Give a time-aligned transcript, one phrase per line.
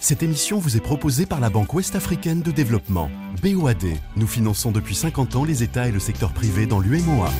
[0.00, 3.10] Cette émission vous est proposée par la Banque Ouest-Africaine de Développement.
[3.42, 3.84] BOAD,
[4.16, 7.30] nous finançons depuis 50 ans les États et le secteur privé dans l'UMOA.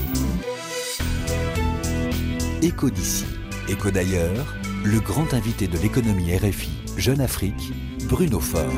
[2.63, 3.25] Écho d'ici,
[3.69, 7.73] écho d'ailleurs, le grand invité de l'économie RFI Jeune Afrique,
[8.09, 8.73] Bruno Faure.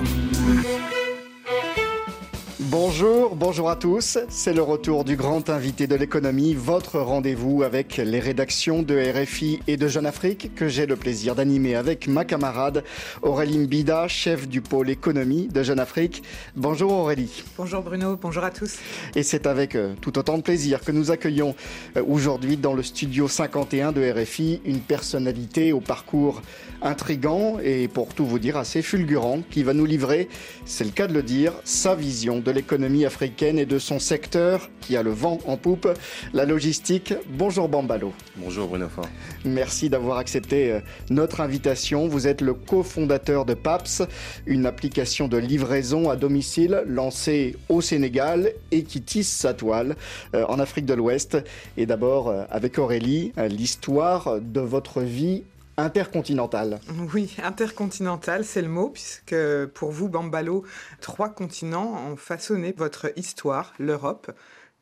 [2.76, 4.18] Bonjour, bonjour à tous.
[4.28, 9.60] C'est le retour du grand invité de l'économie, votre rendez-vous avec les rédactions de RFI
[9.68, 12.82] et de Jeune Afrique que j'ai le plaisir d'animer avec ma camarade
[13.22, 16.24] Aurélie Mbida, chef du pôle économie de Jeune Afrique.
[16.56, 17.44] Bonjour Aurélie.
[17.56, 18.78] Bonjour Bruno, bonjour à tous.
[19.14, 21.54] Et c'est avec euh, tout autant de plaisir que nous accueillons
[21.96, 26.42] euh, aujourd'hui dans le studio 51 de RFI une personnalité au parcours
[26.82, 30.28] intrigant et pour tout vous dire assez fulgurant qui va nous livrer,
[30.64, 32.63] c'est le cas de le dire, sa vision de l'économie
[33.06, 35.88] africaine et de son secteur qui a le vent en poupe,
[36.32, 37.14] la logistique.
[37.28, 38.12] Bonjour Bambalo.
[38.36, 39.08] Bonjour Bruno Fort.
[39.44, 42.06] Merci d'avoir accepté euh, notre invitation.
[42.06, 44.02] Vous êtes le cofondateur de PAPS,
[44.46, 49.96] une application de livraison à domicile lancée au Sénégal et qui tisse sa toile
[50.34, 51.38] euh, en Afrique de l'Ouest.
[51.76, 55.44] Et d'abord, euh, avec Aurélie, l'histoire de votre vie
[55.76, 56.80] intercontinentale.
[57.12, 59.34] Oui, intercontinentale, c'est le mot, puisque
[59.74, 60.64] pour vous, Bambalo,
[61.00, 64.30] trois continents ont façonné votre histoire, l'Europe,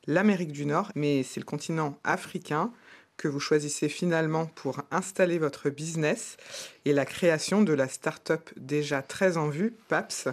[0.06, 2.72] l'Amérique du Nord, mais c'est le continent africain
[3.16, 6.36] que vous choisissez finalement pour installer votre business
[6.84, 10.28] et la création de la start-up déjà très en vue, PAPS,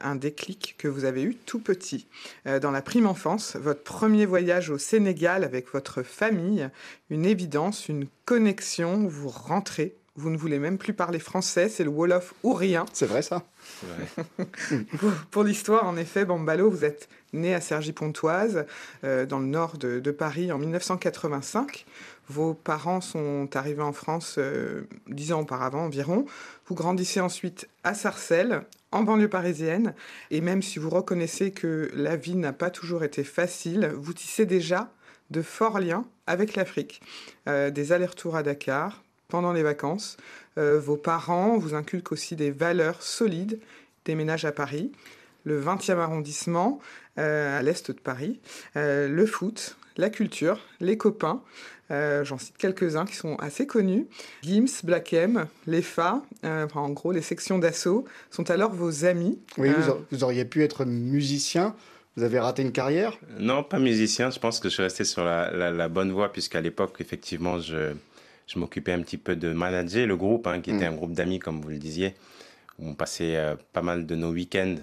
[0.00, 2.06] un déclic que vous avez eu tout petit.
[2.46, 6.68] Euh, dans la prime enfance, votre premier voyage au Sénégal avec votre famille,
[7.10, 11.90] une évidence, une connexion, vous rentrez vous ne voulez même plus parler français, c'est le
[11.90, 12.86] Wolof ou rien.
[12.92, 13.44] C'est vrai ça
[15.30, 18.66] Pour, l'histoire, en effet, Bambalo, vous êtes né à Cergy-Pontoise,
[19.04, 21.86] euh, dans le nord de, Paris, en 1985.
[22.28, 26.26] Vos parents sont arrivés en France euh, dix ans auparavant environ.
[26.66, 29.94] Vous grandissez ensuite à Sarcelles, en banlieue parisienne.
[30.32, 34.46] Et même si vous reconnaissez que la vie n'a pas toujours été facile, vous tissez
[34.46, 34.90] déjà
[35.30, 37.02] de forts liens avec l'Afrique.
[37.48, 40.16] Euh, des allers-retours à Dakar, pendant les vacances.
[40.56, 43.60] Euh, vos parents vous inculquent aussi des valeurs solides,
[44.04, 44.90] déménagent à Paris,
[45.44, 46.80] le 20e arrondissement,
[47.18, 48.40] euh, à l'est de Paris,
[48.76, 51.42] euh, le foot, la culture, les copains.
[51.90, 54.06] J'en cite quelques-uns qui sont assez connus.
[54.42, 59.38] Gims, Black M, les FA, en gros les sections d'assaut, sont alors vos amis.
[59.56, 59.70] Oui,
[60.10, 61.74] vous, auriez pu être musicien.
[62.14, 63.16] Vous avez raté une carrière?
[63.38, 64.28] Non, pas musicien.
[64.28, 67.94] Je pense que je suis resté sur la, la bonne voie, puisqu'à l'époque, effectivement, je,
[68.48, 70.92] je m'occupais un petit peu de manager le groupe, hein, qui était mm.
[70.92, 72.14] un groupe d'amis, comme vous le disiez,
[72.78, 74.76] où on passait euh, pas mal de nos week-ends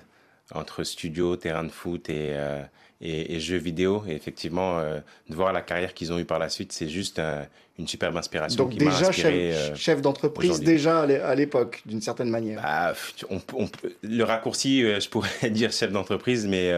[0.54, 2.62] entre studio, terrain de foot et, euh,
[3.02, 4.04] et, jeux vidéo.
[4.08, 7.22] Et effectivement, euh, de voir la carrière qu'ils ont eue par la suite, c'est juste
[7.78, 8.64] une superbe inspiration.
[8.64, 12.62] Donc déjà chef, euh, chef d'entreprise déjà à l'époque, d'une certaine manière.
[12.62, 12.94] Bah,
[14.02, 16.72] le raccourci, je pourrais dire chef d'entreprise, mais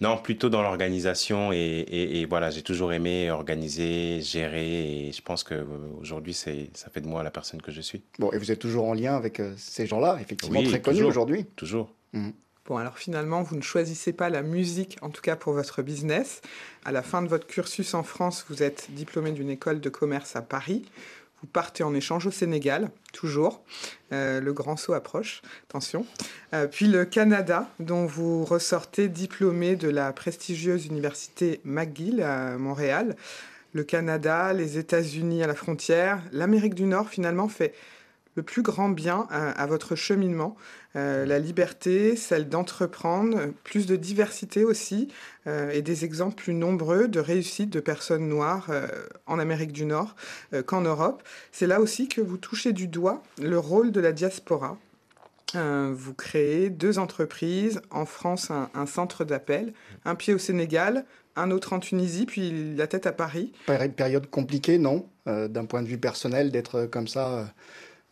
[0.00, 1.52] non, plutôt dans l'organisation.
[1.52, 5.06] Et, et, voilà, j'ai toujours aimé organiser, gérer.
[5.06, 6.50] Et je pense qu'aujourd'hui, ça
[6.92, 8.02] fait de moi la personne que je suis.
[8.18, 11.46] Bon, et vous êtes toujours en lien avec ces gens-là, effectivement très connus aujourd'hui.
[11.56, 11.90] Toujours.
[12.12, 12.30] Mmh.
[12.66, 16.40] Bon, alors finalement, vous ne choisissez pas la musique, en tout cas pour votre business.
[16.86, 20.34] À la fin de votre cursus en France, vous êtes diplômé d'une école de commerce
[20.34, 20.86] à Paris.
[21.42, 23.62] Vous partez en échange au Sénégal, toujours.
[24.12, 26.06] Euh, le grand saut approche, attention.
[26.54, 33.14] Euh, puis le Canada, dont vous ressortez diplômé de la prestigieuse université McGill à Montréal.
[33.74, 37.74] Le Canada, les États-Unis à la frontière, l'Amérique du Nord finalement fait
[38.36, 40.56] le plus grand bien à, votre cheminement.
[40.96, 45.08] Euh, la liberté, celle d'entreprendre, plus de diversité aussi,
[45.46, 48.86] euh, et des exemples plus nombreux de réussite de personnes noires euh,
[49.26, 50.14] en Amérique du Nord
[50.66, 51.22] qu'en Europe.
[51.52, 54.76] C'est là aussi que vous touchez du doigt le rôle de la diaspora.
[55.54, 59.72] vous créez deux entreprises, en France un, un centre d'appel,
[60.04, 61.04] un pied au Sénégal,
[61.36, 63.52] un autre en Tunisie, puis la tête à Paris.
[63.66, 67.52] Période compliquée, non D'un point de vue personnel, d'être comme ça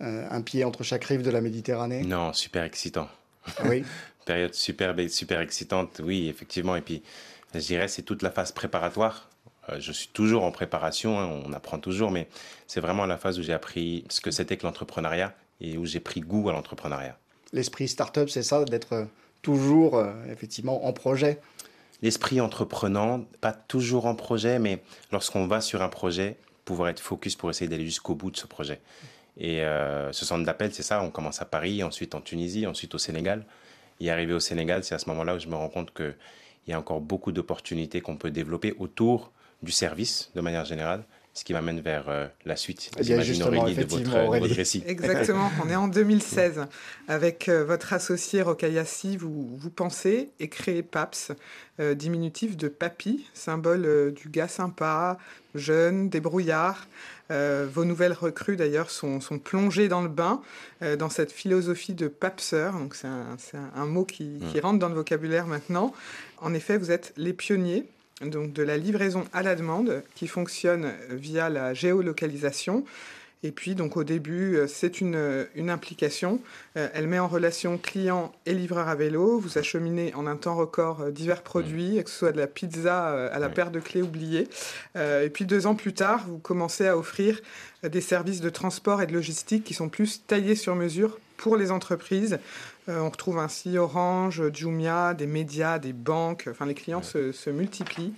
[0.02, 3.08] euh, un pied entre chaque rive de la Méditerranée Non, super excitant.
[3.58, 3.84] Ah oui.
[4.24, 6.76] Période super, super excitante, oui, effectivement.
[6.76, 7.02] Et puis,
[7.54, 9.28] je dirais, c'est toute la phase préparatoire.
[9.68, 12.28] Euh, je suis toujours en préparation, hein, on apprend toujours, mais
[12.66, 16.00] c'est vraiment la phase où j'ai appris ce que c'était que l'entrepreneuriat et où j'ai
[16.00, 17.16] pris goût à l'entrepreneuriat.
[17.52, 19.06] L'esprit start-up, c'est ça, d'être
[19.42, 21.40] toujours euh, effectivement en projet?
[22.00, 24.82] L'esprit entreprenant, pas toujours en projet, mais
[25.12, 28.46] lorsqu'on va sur un projet, pouvoir être focus pour essayer d'aller jusqu'au bout de ce
[28.46, 28.80] projet.
[29.38, 32.94] Et euh, ce centre d'appel, c'est ça, on commence à Paris, ensuite en Tunisie, ensuite
[32.94, 33.44] au Sénégal.
[34.00, 36.14] Et arrivé au Sénégal, c'est à ce moment-là où je me rends compte qu'il
[36.68, 39.32] y a encore beaucoup d'opportunités qu'on peut développer autour
[39.62, 43.84] du service de manière générale ce qui m'amène vers euh, la suite, eh justement, de,
[43.84, 44.82] votre, récit.
[44.86, 46.66] Exactement, on est en 2016.
[47.08, 51.32] Avec euh, votre associé Rokayassi, vous, vous pensez et créez PAPS,
[51.80, 55.16] euh, diminutif de papy, symbole du gars sympa,
[55.54, 56.86] jeune, débrouillard.
[57.30, 60.42] Vos nouvelles recrues, d'ailleurs, sont, sont, plongées dans le bain,
[60.98, 62.74] dans cette philosophie de papseur.
[62.74, 63.36] Donc, c'est un,
[63.74, 65.94] un, mot qui, qui rentre dans le vocabulaire maintenant.
[66.38, 67.86] En effet, vous êtes les pionniers
[68.20, 72.84] donc de la livraison à la demande qui fonctionne via la géolocalisation.
[73.44, 76.40] Et puis, donc au début, euh, c'est une, euh, une, implication.
[76.76, 79.38] Euh, elle met en relation client et livreur à vélo.
[79.38, 83.38] Vous acheminez en un temps record divers produits, que ce soit de la pizza à
[83.38, 84.48] la paire de clés oubliées.
[84.96, 87.40] Et puis, deux ans plus tard, vous commencez à offrir
[87.82, 91.72] des services de transport et de logistique qui sont plus taillés sur mesure pour les
[91.72, 92.38] entreprises.
[92.88, 96.48] Euh, on retrouve ainsi Orange, Jumia, des médias, des banques.
[96.50, 98.14] Enfin, les clients se, multiplient.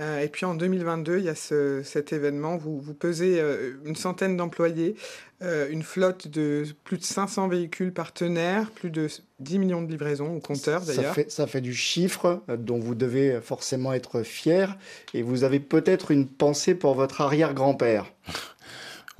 [0.00, 2.56] Euh, et puis en 2022, il y a cet événement.
[2.56, 4.94] Vous, vous pesez euh, une centaine d'employés,
[5.40, 9.08] une flotte de plus de 500 véhicules partenaires, plus de
[9.38, 11.14] 10 millions de livraisons au compteur d'ailleurs.
[11.14, 14.76] Ça, ça fait, du chiffre dont vous devez forcément être fier.
[15.14, 18.06] Et vous avez peut-être une pensée pour votre arrière-grand-père.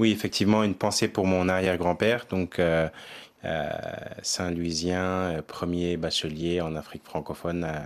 [0.00, 2.26] Oui, effectivement, une pensée pour mon arrière-grand-père.
[2.30, 2.60] Donc,
[3.44, 3.68] euh,
[4.22, 7.78] Saint-Louisien, euh, premier bachelier en Afrique francophone, euh,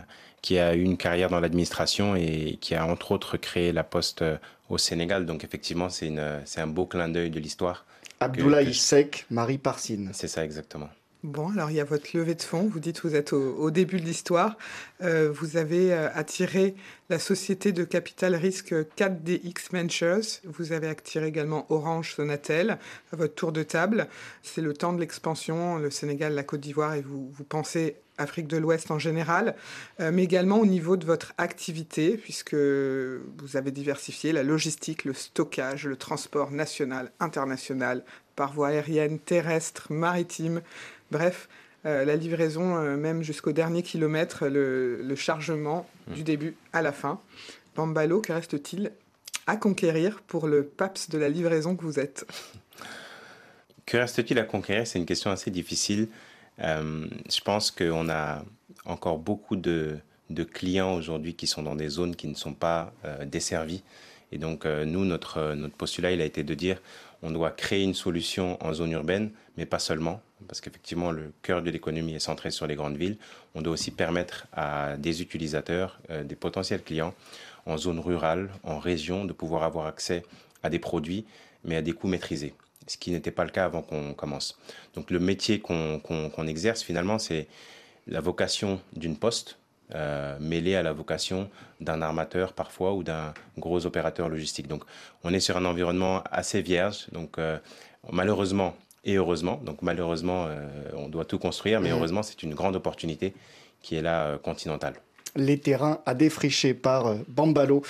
[0.43, 4.25] qui a eu une carrière dans l'administration et qui a entre autres créé la Poste
[4.69, 5.25] au Sénégal.
[5.25, 7.87] Donc effectivement, c'est un beau clin d'œil de l'histoire.
[8.21, 10.11] Abdoulaye Sek, Marie Parsine.
[10.13, 10.89] C'est ça exactement.
[11.25, 12.67] Bon, alors il y a votre levée de fonds.
[12.67, 14.57] Vous dites que vous êtes au, début de l'histoire.
[15.03, 16.75] Euh, vous avez euh, attiré
[17.11, 20.41] la société de capital risque 4DX Ventures.
[20.45, 22.79] Vous avez attiré également Orange Sonatel
[23.13, 24.09] à votre tour de table.
[24.43, 28.47] C'est le temps de l'expansion, le Sénégal, la Côte d'Ivoire, et vous, vous pensez Afrique
[28.47, 29.55] de l'Ouest en général,
[30.01, 35.15] euh, mais également au niveau de votre activité, puisque vous avez diversifié la logistique, le
[35.15, 38.05] stockage, le transport national, international,
[38.37, 40.63] par voie aérienne, terrestre, maritime.
[41.11, 41.49] Bref,
[41.85, 46.13] euh, la livraison, euh, même jusqu'au dernier kilomètre, le, chargement mmh.
[46.15, 47.21] du début à la fin.
[47.75, 48.93] Bambalo, que reste-t-il
[49.47, 52.27] à conquérir pour le PAPS de la livraison que vous êtes?
[53.87, 54.87] Que reste-t-il à conquérir?
[54.87, 56.09] C'est une question assez difficile.
[56.61, 58.45] Euh, je pense qu'on a
[58.85, 59.99] encore beaucoup de,
[60.53, 62.93] clients aujourd'hui qui sont dans des zones qui ne sont pas
[63.27, 63.83] desservies.
[64.33, 66.81] Et donc, nous, notre, postulat, il a été de dire
[67.23, 71.63] on doit créer une solution en zone urbaine, mais pas seulement, parce qu'effectivement, le cœur
[71.63, 73.17] de l'économie est centré sur les grandes villes.
[73.55, 77.15] On doit aussi permettre à des utilisateurs, euh, des potentiels clients
[77.65, 80.25] en zone rurale, en région, de pouvoir avoir accès
[80.65, 81.25] à des produits,
[81.65, 82.55] mais à des coûts maîtrisés,
[82.87, 84.59] ce qui n'était pas le cas avant qu'on commence.
[84.95, 87.47] Donc le métier qu'on exerce, finalement, c'est
[88.07, 89.57] la vocation d'une poste,
[89.95, 91.51] euh, mêlée à la vocation
[91.81, 94.67] d'un armateur parfois ou d'un gros opérateur logistique.
[94.67, 94.85] Donc
[95.23, 97.09] on est sur un environnement assez vierge.
[97.13, 97.59] Donc euh,
[98.11, 98.75] malheureusement
[99.05, 101.95] et heureusement, donc malheureusement euh, on doit tout construire, mais mmh.
[101.95, 103.35] heureusement c'est une grande opportunité
[103.83, 104.95] qui est là continentale.
[105.37, 107.83] Les terrains à défricher par Bambalo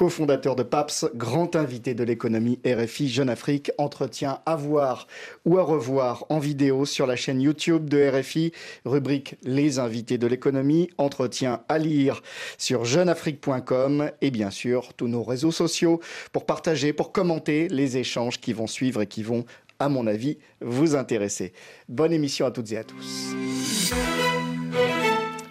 [0.00, 5.06] cofondateur de PAPS, grand invité de l'économie RFI Jeune Afrique, entretien à voir
[5.44, 8.52] ou à revoir en vidéo sur la chaîne YouTube de RFI,
[8.86, 12.22] rubrique Les invités de l'économie, entretien à lire
[12.56, 16.00] sur jeuneafrique.com et bien sûr tous nos réseaux sociaux
[16.32, 19.44] pour partager, pour commenter les échanges qui vont suivre et qui vont,
[19.78, 21.52] à mon avis, vous intéresser.
[21.90, 23.34] Bonne émission à toutes et à tous.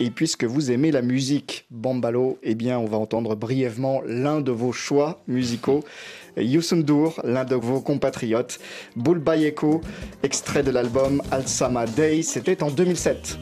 [0.01, 4.51] Et puisque vous aimez la musique Bambalo, eh bien, on va entendre brièvement l'un de
[4.51, 5.83] vos choix musicaux.
[6.37, 6.83] Youssou
[7.23, 8.59] l'un de vos compatriotes.
[8.95, 9.81] Boul Bayeko,
[10.23, 13.37] extrait de l'album Al-Sama Day, c'était en 2007.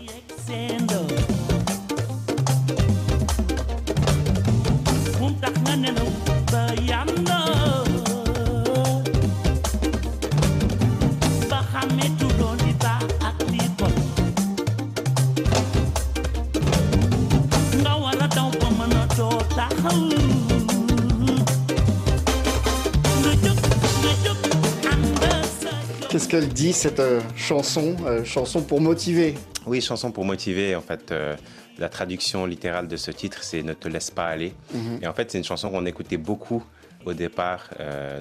[26.09, 29.33] Qu'est-ce qu'elle dit cette euh, chanson euh, Chanson pour motiver?
[29.65, 30.75] Oui, chanson pour motiver.
[30.75, 31.35] En fait, euh,
[31.79, 34.53] la traduction littérale de ce titre, c'est Ne te laisse pas aller.
[34.75, 34.99] Mhm.
[35.01, 36.63] Et en fait, c'est une chanson qu'on écoutait beaucoup
[37.05, 37.69] au départ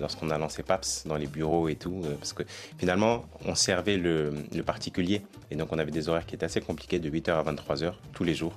[0.00, 2.45] lorsqu'on a lancé PAPS dans les bureaux et tout, parce que
[2.78, 5.23] finalement, on servait le, le, particulier.
[5.50, 8.23] Et donc, on avait des horaires qui étaient assez compliqués de 8h à 23h tous
[8.23, 8.57] les jours.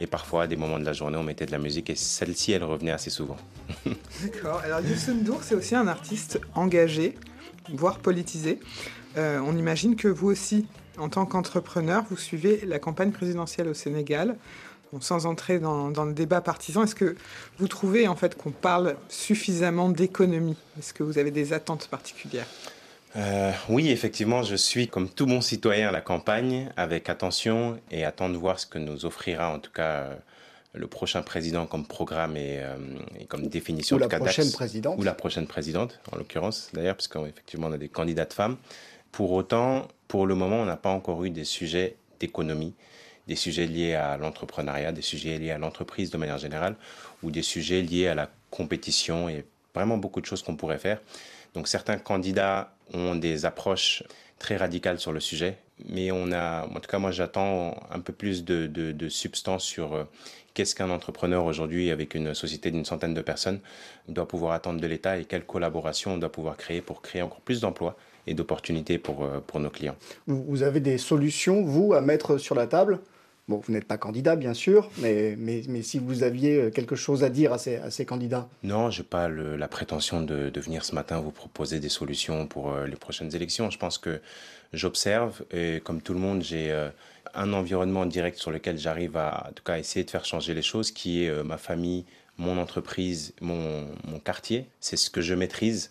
[0.00, 2.52] Et parfois, à des moments de la journée, on mettait de la musique et celle-ci,
[2.52, 3.36] elle revenait assez souvent.
[4.22, 4.62] D'accord.
[4.64, 7.16] Alors, Youssou N'Dour, c'est aussi un artiste engagé,
[7.68, 8.60] voire politisé.
[9.18, 10.66] Euh, on imagine que vous aussi,
[10.96, 14.36] en tant qu'entrepreneur, vous suivez la campagne présidentielle au Sénégal.
[15.00, 17.14] sans entrer dans, le débat partisan, est-ce que
[17.58, 20.56] vous trouvez en fait qu'on parle suffisamment d'économie?
[20.78, 22.46] Est-ce que vous avez des attentes particulières?
[23.16, 28.04] Euh, oui, effectivement, je suis comme tout bon citoyen à la campagne, avec attention et
[28.04, 30.10] attend de voir ce que nous offrira en tout cas
[30.72, 32.76] le prochain président comme programme et, euh,
[33.28, 33.96] comme définition.
[33.96, 34.98] Ou la prochaine présidente.
[34.98, 38.56] Ou la prochaine présidente, en l'occurrence, d'ailleurs, parce qu'effectivement, on a des candidats de femmes.
[39.10, 42.74] Pour autant, pour le moment, on n'a pas encore eu des sujets d'économie,
[43.26, 46.76] des sujets liés à l'entrepreneuriat, des sujets liés à l'entreprise de manière générale,
[47.24, 51.00] ou des sujets liés à la compétition et vraiment beaucoup de choses qu'on pourrait faire.
[51.54, 54.02] Donc certains candidats ont des approches
[54.38, 58.12] très radicales sur le sujet, mais on a, en tout cas moi j'attends un peu
[58.12, 60.04] plus de, de, substance sur euh,
[60.54, 63.60] qu'est-ce qu'un entrepreneur aujourd'hui avec une société d'une centaine de personnes
[64.08, 67.40] doit pouvoir attendre de l'État et quelle collaboration on doit pouvoir créer pour créer encore
[67.40, 69.96] plus d'emplois et d'opportunités pour, euh, pour nos clients.
[70.26, 73.00] Vous avez des solutions, vous, à mettre sur la table?
[73.48, 76.94] Bon, vous n'êtes pas candidat, bien sûr, mais, mais, mais, si vous aviez euh, quelque
[76.94, 80.94] chose à dire à ces, candidats Non, je n'ai pas la prétention de, venir ce
[80.94, 83.70] matin vous proposer des solutions pour euh, les prochaines élections.
[83.70, 84.20] Je pense que
[84.72, 86.90] j'observe, et comme tout le monde, j'ai euh,
[87.34, 90.62] un environnement direct sur lequel j'arrive à, en tout cas, essayer de faire changer les
[90.62, 92.04] choses, qui est ma famille,
[92.38, 93.86] mon entreprise, mon
[94.24, 94.68] quartier.
[94.80, 95.90] C'est ce que je maîtrise.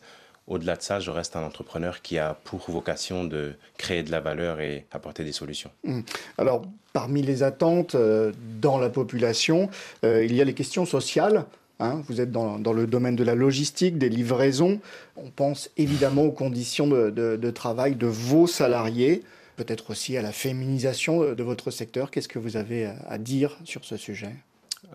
[0.49, 4.19] Au-delà de ça, je reste un entrepreneur qui a pour vocation de créer de la
[4.19, 5.69] valeur et apporter des solutions.
[5.83, 5.99] Mmh.
[6.39, 9.69] Alors, parmi les attentes euh, dans la population,
[10.03, 11.45] euh, il y a les questions sociales.
[11.81, 12.01] Hein.
[12.09, 14.81] vous êtes dans, le domaine de la logistique, des livraisons.
[15.15, 19.23] On pense évidemment aux conditions de, travail de vos salariés,
[19.55, 22.11] peut-être aussi à la féminisation de votre secteur.
[22.11, 24.35] Qu'est-ce que vous avez à dire sur ce sujet?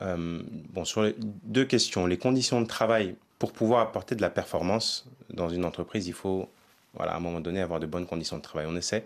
[0.02, 0.42] Euh,
[0.74, 2.06] bon, sur les deux questions.
[2.06, 6.48] Les conditions de travail, pour pouvoir apporter de la performance dans une entreprise, il faut,
[6.94, 8.66] voilà, à un moment donné, avoir de bonnes conditions de travail.
[8.68, 9.04] On essaie,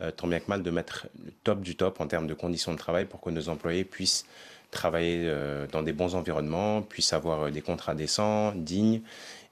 [0.00, 2.72] euh, tant bien que mal, de mettre le top du top en termes de conditions
[2.72, 4.26] de travail pour que nos employés puissent
[4.70, 9.02] travailler euh, dans des bons environnements, puissent avoir euh, des contrats décents, dignes,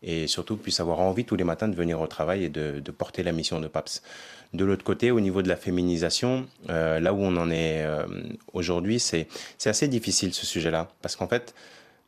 [0.02, 3.23] et surtout puissent avoir envie tous les matins de venir au travail et de, porter
[3.23, 4.02] la mission de PAPS.
[4.52, 7.87] De l'autre côté, au niveau de la féminisation, là où on en est
[8.52, 9.29] aujourd'hui, c'est
[9.64, 11.55] assez difficile ce sujet-là, parce qu'en fait,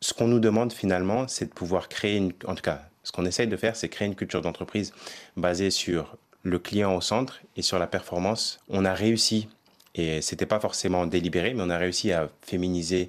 [0.04, 3.24] ce qu'on nous demande finalement, c'est de pouvoir créer une, en tout cas, ce qu'on
[3.24, 4.92] essaye de faire, c'est créer une culture d'entreprise
[5.38, 8.60] basée sur le client au centre et sur la performance.
[8.68, 9.48] On a réussi,
[9.94, 13.08] et c'était pas forcément délibéré, mais on a réussi à féminiser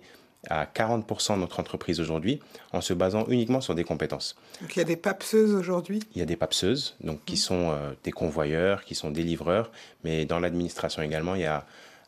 [0.50, 2.40] à 40% notre entreprise aujourd'hui
[2.72, 4.38] en se basant uniquement sur des compétences.
[4.62, 6.02] Donc il y a des papseuses aujourd'hui?
[6.14, 7.38] Il y a des papseuses, donc qui mmh.
[7.38, 9.70] sont euh, des convoyeurs, qui sont des livreurs,
[10.06, 11.66] mais dans l'administration également, il y a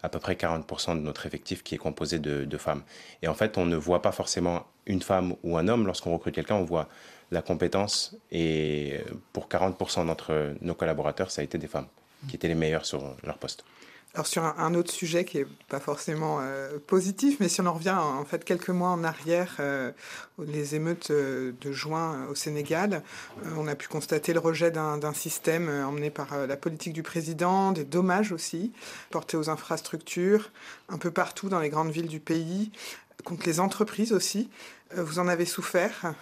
[0.08, 2.82] à peu près 40% de notre effectif qui est composé de, femmes.
[3.22, 5.86] Et en fait, on ne voit pas forcément une femme ou un homme.
[5.86, 6.88] Lorsqu'on recrute quelqu'un, on voit
[7.30, 8.16] la compétence.
[8.32, 9.02] Et
[9.34, 11.88] pour 40% d'entre nos collaborateurs, ça a été des femmes
[12.30, 13.66] qui étaient les meilleures sur leur poste.
[14.18, 17.74] Alors sur un, autre sujet qui est pas forcément euh, positif, mais si on en
[17.74, 19.92] revient en fait quelques mois en arrière, euh,
[20.40, 23.04] les émeutes euh, de juin au Sénégal,
[23.56, 27.84] on a pu constater le rejet d'un système emmené par la politique du président, des
[27.84, 28.74] dommages aussi
[29.12, 30.50] portés aux infrastructures
[30.90, 32.72] un peu partout dans les grandes villes du pays,
[33.24, 34.50] contre les entreprises aussi.
[34.96, 36.16] vous en avez souffert?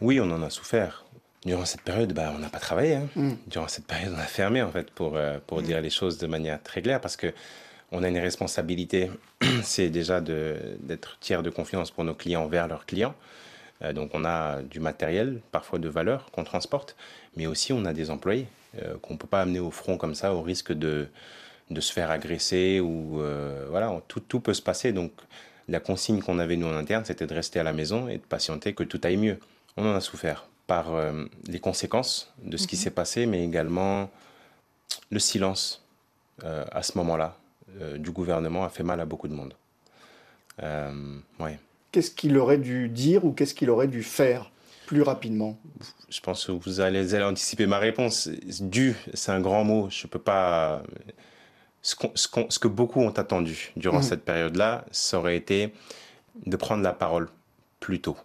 [0.00, 1.03] Oui, on en a souffert
[1.44, 2.94] durant cette période, bah, on n'a pas travaillé.
[2.94, 3.08] Hein.
[3.16, 3.32] Mm.
[3.46, 5.62] Durant cette période, on a fermé, en fait, pour, euh, pour mm.
[5.62, 7.32] dire les choses de manière très claire, parce que
[7.92, 9.10] on a une responsabilité,
[9.62, 13.14] c'est déjà d'être tiers de confiance pour nos clients vers leurs clients.
[13.82, 16.96] Euh, donc, on a du matériel, parfois de valeur, qu'on transporte,
[17.36, 18.46] mais aussi on a des employés
[18.82, 21.08] euh, qu'on ne peut pas amener au front comme ça, au risque de,
[21.70, 23.20] de se faire agresser, ou
[23.68, 24.92] voilà, tout, tout peut se passer.
[24.92, 25.12] Donc,
[25.68, 28.22] la consigne qu'on avait, nous, en interne, c'était de rester à la maison et de
[28.22, 29.38] patienter que tout aille mieux.
[29.76, 32.82] On en a souffert par euh, les conséquences de ce qui mhm.
[32.82, 34.10] s'est passé, mais également
[35.10, 35.84] le silence
[36.42, 37.36] euh, à ce moment-là
[37.80, 39.54] euh, du gouvernement a fait mal à beaucoup de monde.
[40.60, 41.58] ouais.
[41.92, 44.50] Qu'est-ce qu'il aurait dû dire ou qu'est-ce qu'il aurait dû faire
[44.86, 45.56] plus rapidement?
[46.08, 48.28] Je pense que vous allez, allez anticiper ma réponse.
[48.60, 49.88] Dû, c'est un grand mot.
[49.90, 50.82] Je ne peux pas.
[51.82, 54.02] Ce, ce, que beaucoup ont attendu durant mhm.
[54.02, 55.72] cette période-là, ça aurait été
[56.46, 57.28] de prendre la parole
[57.78, 58.16] plus tôt.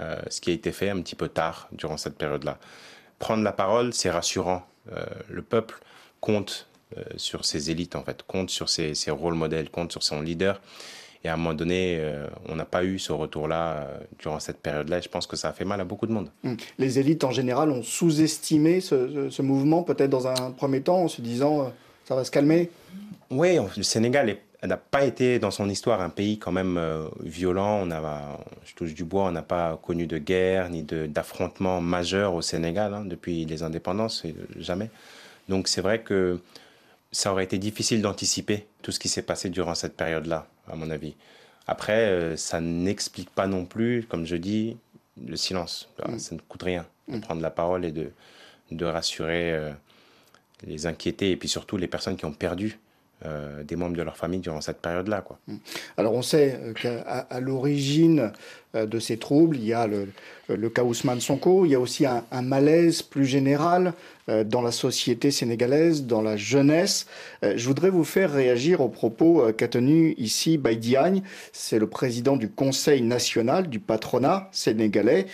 [0.00, 2.58] Euh, ce qui a été fait un petit peu tard durant cette période-là.
[3.18, 4.62] Prendre la parole, c'est rassurant.
[4.92, 5.80] Euh, le peuple
[6.20, 10.20] compte euh, sur ses élites, en fait, compte sur ses, rôles modèles, compte sur son
[10.20, 10.60] leader.
[11.24, 12.00] Et à un moment donné,
[12.46, 13.88] on n'a pas eu ce retour-là
[14.20, 14.98] durant cette période-là.
[14.98, 16.30] Et je pense que ça a fait mal à beaucoup de monde.
[16.44, 16.56] Hum.
[16.78, 21.20] Les élites, en général, ont sous-estimé ce, mouvement, peut-être dans un premier temps, en se
[21.20, 21.72] disant
[22.04, 22.70] ça va se calmer?
[23.32, 27.08] Oui, le Sénégal est n'a pas été dans son histoire un pays quand même euh,
[27.22, 27.80] violent.
[27.84, 32.34] On a, je touche du bois, on n'a pas connu de guerre ni d'affrontements majeurs
[32.34, 34.24] au Sénégal hein, depuis les indépendances,
[34.58, 34.90] jamais.
[35.48, 36.40] Donc c'est vrai que
[37.12, 40.90] ça aurait été difficile d'anticiper tout ce qui s'est passé durant cette période-là, à mon
[40.90, 41.14] avis.
[41.66, 44.76] Après, ça n'explique pas non plus, comme je dis,
[45.26, 45.88] le silence.
[46.06, 46.18] Mm.
[46.18, 47.20] Ça ne coûte rien de mm.
[47.20, 48.10] prendre la parole et de,
[48.72, 49.72] de rassurer
[50.66, 52.78] les inquiétés et puis surtout les personnes qui ont perdu
[53.26, 55.24] euh, des membres de leur famille durant cette période-là.
[55.48, 55.56] Mm.
[55.96, 58.30] Alors on sait euh, qu'à l'origine
[58.76, 60.06] euh, de ces troubles, il y a le,
[60.48, 63.92] le cas il y a aussi un, malaise plus général
[64.28, 67.06] dans la société sénégalaise, dans la jeunesse.
[67.42, 71.22] Je voudrais vous faire réagir aux propos qu'a tenu ici Baïdiagne,
[71.52, 75.26] c'est le président du Conseil national du patronat sénégalais.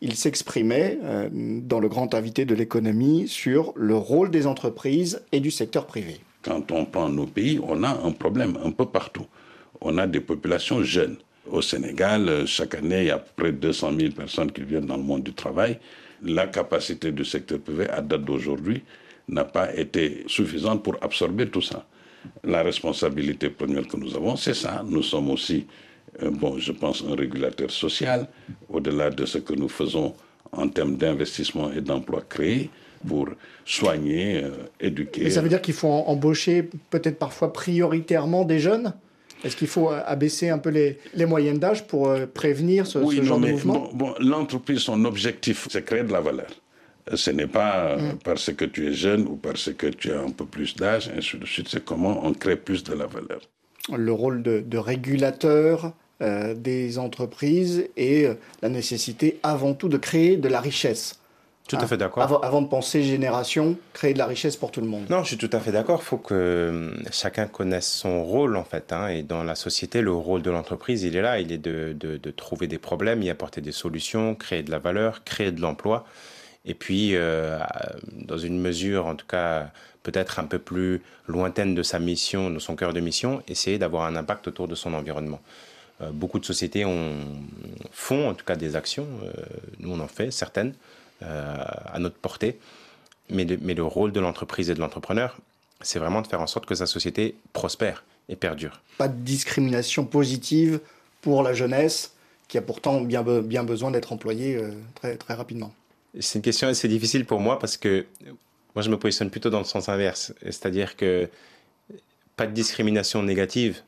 [0.00, 0.98] Il s'exprimait
[1.32, 6.20] dans le grand invité de l'économie sur le rôle des entreprises et du secteur privé.
[6.42, 9.26] Quand on prend nos pays, on a un problème un peu partout.
[9.80, 11.16] On a des populations jeunes.
[11.50, 14.96] Au Sénégal, chaque année, il y a près de 200 000 personnes qui viennent dans
[14.96, 15.78] le monde du travail.
[16.22, 18.82] La capacité du secteur privé, à date d'aujourd'hui,
[19.28, 21.86] n'a pas été suffisante pour absorber tout ça.
[22.44, 24.82] La responsabilité première que nous avons, c'est ça.
[24.86, 25.66] Nous sommes aussi,
[26.22, 28.28] euh, bon, je pense, un régulateur social,
[28.68, 30.14] au-delà de ce que nous faisons
[30.52, 32.70] en termes d'investissement et d'emplois créés
[33.06, 33.28] pour
[33.64, 35.24] soigner, euh, éduquer.
[35.24, 38.94] Mais ça veut dire qu'il faut embaucher peut-être parfois prioritairement des jeunes?
[39.42, 43.02] Est-ce qu'il faut euh, abaisser un peu les, les moyennes d'âge pour euh, prévenir ce,
[43.04, 43.90] ce genre de mouvement?
[43.94, 46.50] bon, L'entreprise, son objectif, c'est créer de la valeur.
[47.14, 48.18] Ce n'est pas mm.
[48.22, 51.38] parce que tu es jeune ou parce que tu as un peu plus d'âge, ainsi
[51.38, 51.68] de suite.
[51.68, 53.40] C'est comment on crée plus de la valeur.
[53.96, 55.92] Le rôle de, de régulateur
[56.54, 58.26] des entreprises et
[58.60, 61.19] la nécessité avant tout de créer de la richesse.
[61.76, 62.40] Tout à fait d'accord.
[62.42, 65.04] Avant, de penser génération, créer de la richesse pour tout le monde.
[65.08, 66.00] Non, je suis tout à fait d'accord.
[66.02, 68.92] Il faut que hum, chacun connaisse son rôle, en fait.
[68.92, 69.08] Hein.
[69.08, 71.38] et dans la société, le rôle de l'entreprise, il est là.
[71.38, 75.24] Il est de, de, trouver des problèmes, y apporter des solutions, créer de la valeur,
[75.24, 76.04] créer de l'emploi.
[76.64, 77.58] Et puis, euh,
[78.12, 79.70] dans une mesure, en tout cas,
[80.02, 84.04] peut-être un peu plus lointaine de sa mission, de son cœur de mission, essayer d'avoir
[84.04, 85.40] un impact autour de son environnement.
[86.02, 87.16] Euh, beaucoup de sociétés ont,
[87.90, 89.06] font en tout cas des actions.
[89.22, 89.32] Euh,
[89.78, 90.74] nous, on en fait certaines.
[91.22, 91.56] Euh,
[91.92, 92.58] à notre portée.
[93.28, 95.36] Mais, mais le rôle de l'entreprise et de l'entrepreneur,
[95.82, 98.80] c'est vraiment de faire en sorte que sa société prospère et perdure.
[98.96, 100.80] Pas de discrimination positive
[101.20, 102.14] pour la jeunesse
[102.48, 105.74] qui a pourtant bien, bien besoin d'être employée euh, très, très rapidement.
[106.18, 108.06] C'est une question assez difficile pour moi parce que
[108.74, 110.32] moi je me positionne plutôt dans le sens inverse.
[110.42, 111.28] C'est-à-dire que
[112.36, 113.82] pas de discrimination négative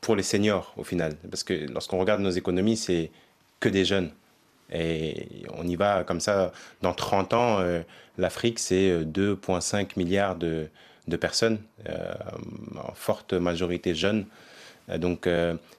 [0.00, 1.16] pour les seniors au final.
[1.30, 3.12] Parce que lorsqu'on regarde nos économies, c'est
[3.60, 4.10] que des jeunes.
[4.72, 6.52] Et on y va comme ça.
[6.82, 7.82] Dans 30 ans, euh,
[8.18, 10.68] l'Afrique, c'est 2,5 euh, milliards de,
[11.20, 12.14] personnes, euh,
[12.76, 14.26] en forte majorité jeunes.
[14.98, 15.26] Donc,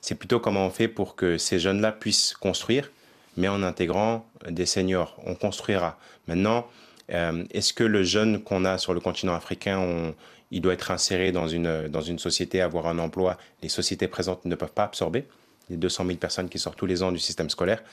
[0.02, 2.90] c'est plutôt comment on fait pour que ces jeunes-là puissent construire,
[3.38, 5.16] mais en intégrant des seniors.
[5.28, 6.00] On construira.
[6.28, 6.66] Maintenant,
[7.08, 10.12] est-ce que le jeune qu'on a sur le continent africain,
[10.50, 13.38] il doit être inséré dans une société, avoir un emploi?
[13.62, 15.28] Les sociétés présentes ne peuvent pas absorber
[15.70, 17.84] les 200 000 personnes qui sortent tous les ans du système scolaire.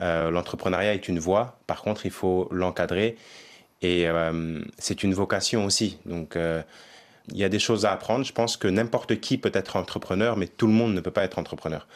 [0.00, 3.16] Euh, l'entrepreneuriat est une voie, par contre, il faut l'encadrer
[3.82, 5.98] et euh, c'est une vocation aussi.
[6.06, 6.62] Donc, euh,
[7.30, 8.24] il y a des choses à apprendre.
[8.24, 11.24] Je pense que n'importe qui peut être entrepreneur, mais tout le monde ne peut pas
[11.24, 11.86] être entrepreneur.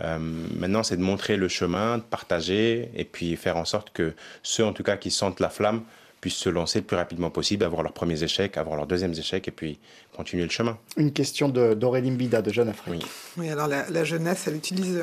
[0.00, 4.64] maintenant, c'est de montrer le chemin, de partager et puis faire en sorte que ceux,
[4.64, 5.82] en tout cas, qui sentent la flamme,
[6.20, 9.48] puissent se lancer le plus rapidement possible, avoir leurs premiers échecs, avoir leurs deuxièmes échecs
[9.48, 9.80] et puis
[10.16, 10.78] continuer le chemin.
[10.96, 13.02] Une question d'Aurélie Mbida de Jeune Afrique.
[13.36, 15.02] Oui, oui alors la, jeunesse, elle utilise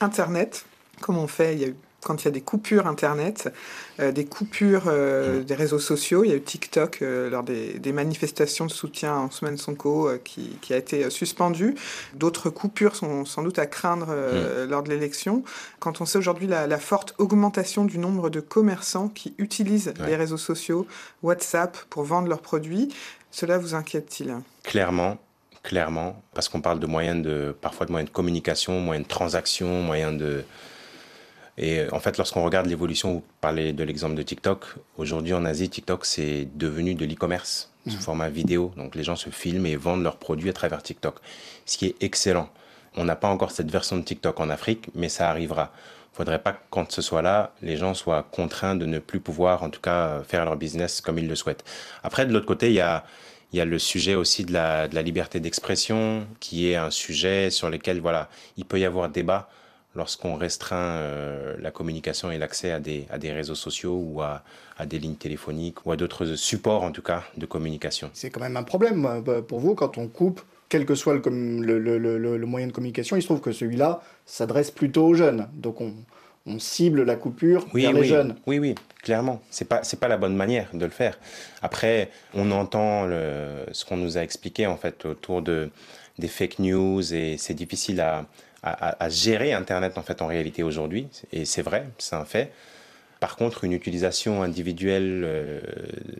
[0.00, 0.64] Internet
[1.02, 1.68] Comment on fait Il y a
[2.02, 3.52] quand il y a des coupures Internet,
[4.00, 5.44] euh, des coupures euh, mmh.
[5.44, 6.24] des réseaux sociaux.
[6.24, 10.56] Il y a eu TikTok euh, lors des, manifestations de soutien en semaine Sonko qui,
[10.60, 11.74] qui, a été suspendu.
[12.14, 14.70] D'autres coupures sont sans doute à craindre mmh.
[14.70, 15.44] lors de l'élection.
[15.78, 20.38] Quand on sait aujourd'hui la, forte augmentation du nombre de commerçants qui utilisent les réseaux
[20.38, 20.86] sociaux,
[21.22, 22.88] WhatsApp, pour vendre leurs produits,
[23.30, 24.34] cela vous inquiète-t-il?
[24.64, 25.18] Clairement,
[25.62, 29.82] clairement, parce qu'on parle de moyens de, parfois de moyens de communication, moyens de transaction,
[29.82, 30.44] moyens de
[31.58, 34.64] et euh, en fait, lorsqu'on regarde l'évolution, vous parlez de l'exemple de TikTok,
[34.96, 38.00] aujourd'hui en Asie, TikTok, c'est devenu de l'e-commerce sous mmh.
[38.00, 38.72] format vidéo.
[38.76, 41.16] Donc les gens se filment et vendent leurs produits à travers TikTok,
[41.66, 42.48] ce qui est excellent.
[42.96, 45.72] On n'a pas encore cette version de TikTok en Afrique, mais ça arrivera.
[45.74, 48.98] Il ne faudrait pas que quand ce soit là, les gens soient contraints de ne
[48.98, 51.64] plus pouvoir, en tout cas, faire leur business comme ils le souhaitent.
[52.02, 53.04] Après, de l'autre côté, il y a,
[53.52, 56.90] il y a le sujet aussi de la, de la liberté d'expression, qui est un
[56.90, 59.48] sujet sur lequel, voilà, il peut y avoir débat
[59.94, 64.42] lorsqu'on restreint euh, la communication et l'accès à des, à des réseaux sociaux ou à,
[64.78, 68.10] à des lignes téléphoniques ou à d'autres supports en tout cas de communication.
[68.14, 71.20] C'est quand même un problème euh, pour vous quand on coupe, quel que soit le,
[71.78, 75.46] le, le, le moyen de communication, il se trouve que celui-là s'adresse plutôt aux jeunes.
[75.52, 75.92] Donc on,
[76.46, 78.36] on cible la coupure oui, vers oui, les jeunes.
[78.46, 79.42] Oui, oui, clairement.
[79.50, 81.18] C'est pas c'est pas la bonne manière de le faire.
[81.60, 85.68] Après, on entend le, ce qu'on nous a expliqué en fait autour de
[86.18, 88.26] des fake news et c'est difficile à,
[88.62, 92.52] à, gérer Internet en fait en réalité aujourd'hui, et c'est vrai, c'est un fait.
[93.18, 95.60] Par contre, une utilisation individuelle euh,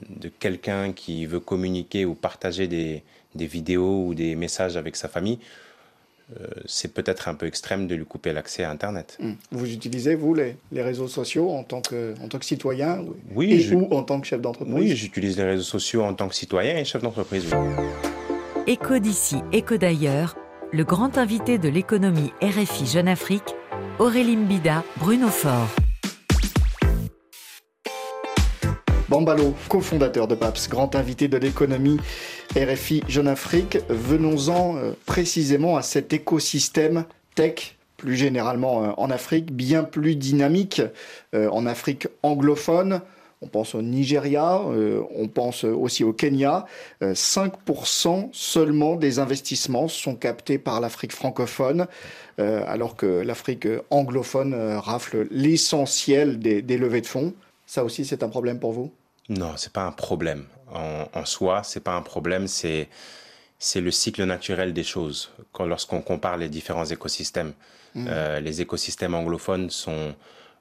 [0.08, 3.02] de quelqu'un qui veut communiquer ou partager des,
[3.34, 5.38] des, vidéos ou des messages avec sa famille,
[6.40, 9.18] euh, c'est peut-être un peu extrême de lui couper l'accès à Internet.
[9.20, 9.36] Hum.
[9.50, 13.52] Vous utilisez, vous, les, les, réseaux sociaux en tant que, en tant que citoyen oui,
[13.52, 14.74] et ou en tant que chef d'entreprise?
[14.74, 17.46] Oui, j'utilise les réseaux sociaux en tant que citoyen et chef d'entreprise.
[18.66, 20.36] Éco d'ici, éco d'ailleurs,
[20.74, 23.54] le grand invité de l'économie RFI Jeune Afrique,
[23.98, 25.68] Aurélie Mbida, Bruno Fort.
[29.10, 31.98] Bambalo, cofondateur de PAPS, grand invité de l'économie
[32.56, 33.80] RFI Jeune Afrique.
[33.90, 37.04] Venons-en euh, précisément à cet écosystème
[37.34, 40.80] tech plus généralement euh, en Afrique, bien plus dynamique
[41.34, 43.02] euh, en Afrique anglophone.
[43.42, 46.64] On pense au Nigeria, on pense aussi au Kenya.
[47.02, 51.88] 5% seulement des investissements sont captés par l'Afrique francophone,
[52.38, 57.34] alors que l'Afrique anglophone rafle l'essentiel des, des levées de fonds.
[57.66, 58.92] Ça aussi, c'est un problème pour vous?
[59.28, 61.62] Non, c'est pas un problème en, en soi.
[61.64, 62.46] C'est pas un problème.
[62.46, 62.88] C'est
[63.62, 65.30] c'est le cycle naturel des choses.
[65.60, 67.52] Lorsqu'on compare les différents écosystèmes,
[67.94, 68.06] mmh.
[68.08, 70.16] euh, les écosystèmes anglophones sont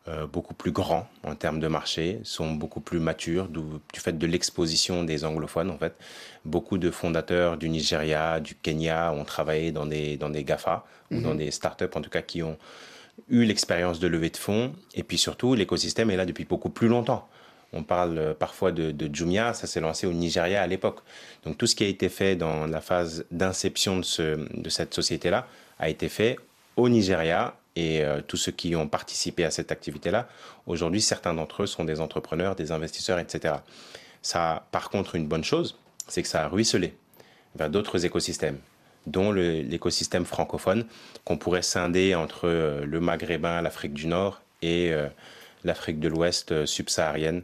[0.07, 3.59] euh, beaucoup plus grands en termes de marché, sont beaucoup plus matures du,
[3.93, 5.93] fait de l'exposition des anglophones en fait.
[6.45, 11.21] Beaucoup de fondateurs du Nigeria, du Kenya ont travaillé dans des dans des Gafa ou
[11.21, 11.37] dans mmh.
[11.37, 12.57] des startups en tout cas qui ont
[13.29, 16.87] eu l'expérience de levée de fonds et puis surtout l'écosystème est là depuis beaucoup plus
[16.87, 17.27] longtemps.
[17.73, 20.99] On parle euh, parfois de, Jumia, ça s'est lancé au Nigeria à l'époque.
[21.43, 25.47] Donc tout ce qui a été fait dans la phase d'inception de, cette société-là
[25.79, 26.37] a été fait
[26.75, 30.27] au Nigeria et euh, tous ceux qui ont participé à cette activité-là,
[30.67, 33.55] aujourd'hui, certains d'entre eux sont des entrepreneurs, des investisseurs, etc.
[34.21, 36.93] Ça a par contre une bonne chose, c'est que ça a ruisselé
[37.55, 38.57] vers d'autres écosystèmes,
[39.07, 40.85] dont l'écosystème francophone,
[41.25, 44.93] qu'on pourrait scinder entre euh, le Maghrébin, l'Afrique du Nord et
[45.63, 47.41] l'Afrique de l'Ouest subsaharienne,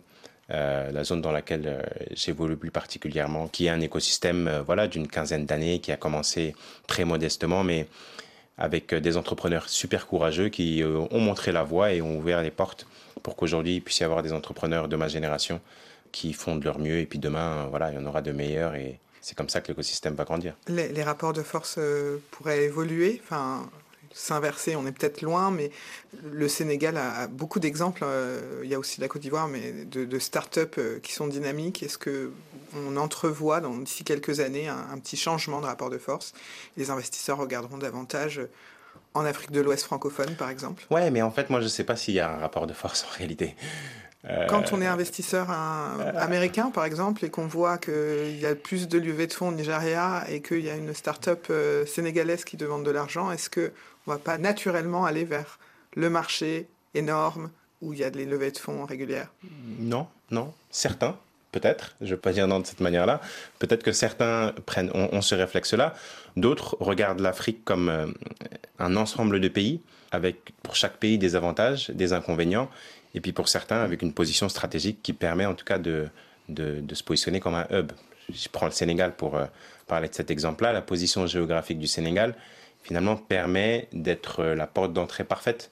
[0.49, 4.87] euh, la zone dans laquelle euh, j'évolue plus particulièrement, qui est un écosystème euh, voilà
[4.87, 6.55] d'une quinzaine d'années, qui a commencé
[6.87, 7.87] très modestement, mais
[8.57, 12.87] avec des entrepreneurs super courageux qui ont montré la voie et ont ouvert les portes
[13.21, 15.61] pour qu'aujourd'hui il puisse y avoir des entrepreneurs de ma génération
[16.11, 18.75] qui font de leur mieux et puis demain voilà il y en aura de meilleurs
[18.75, 20.55] et c'est comme ça que l'écosystème va grandir.
[20.69, 21.77] Les, rapports de force
[22.31, 23.19] pourraient évoluer.
[23.21, 23.69] Enfin,
[24.17, 25.71] s'inverser, on est peut-être loin, mais
[26.23, 28.03] le Sénégal a, beaucoup d'exemples.
[28.03, 31.83] Euh, il y a aussi la Côte d'Ivoire, mais de, start-up euh, qui sont dynamiques.
[31.83, 32.31] Est-ce que
[32.87, 36.33] on entrevoit d'ici quelques années un, petit changement de rapport de force
[36.75, 38.41] Les investisseurs regarderont davantage
[39.13, 41.83] en Afrique de l'Ouest francophone, par exemple Ouais, mais en fait, moi, je ne sais
[41.83, 43.55] pas s'il y a un rapport de force en réalité.
[44.49, 48.89] Quand on est investisseur euh, américain, par exemple, et qu'on voit qu'il y a plus
[48.89, 51.49] de levées de fonds au Nigeria et qu'il y a une start-up
[51.85, 53.71] sénégalaise qui demande de l'argent, est-ce que
[54.05, 55.59] on va pas naturellement aller vers
[55.95, 59.31] le marché énorme où il y a des levées de fonds régulières?
[59.79, 60.53] Non, non.
[60.71, 61.17] Certains,
[61.59, 63.21] peut-être, je ne vais pas dire non de cette manière-là,
[63.59, 65.93] peut-être que certains prennent, ont, ce réflexe-là,
[66.35, 68.07] d'autres regardent l'Afrique comme euh,
[68.79, 72.69] un ensemble de pays, avec pour chaque pays des avantages, des inconvénients,
[73.15, 76.07] et puis pour certains avec une position stratégique qui permet en tout cas de,
[76.49, 77.91] de, se positionner comme un hub.
[78.29, 79.45] Je prends le Sénégal pour euh,
[79.87, 82.35] parler de cet exemple-là, la position géographique du Sénégal,
[82.83, 85.71] finalement permet d'être la porte d'entrée parfaite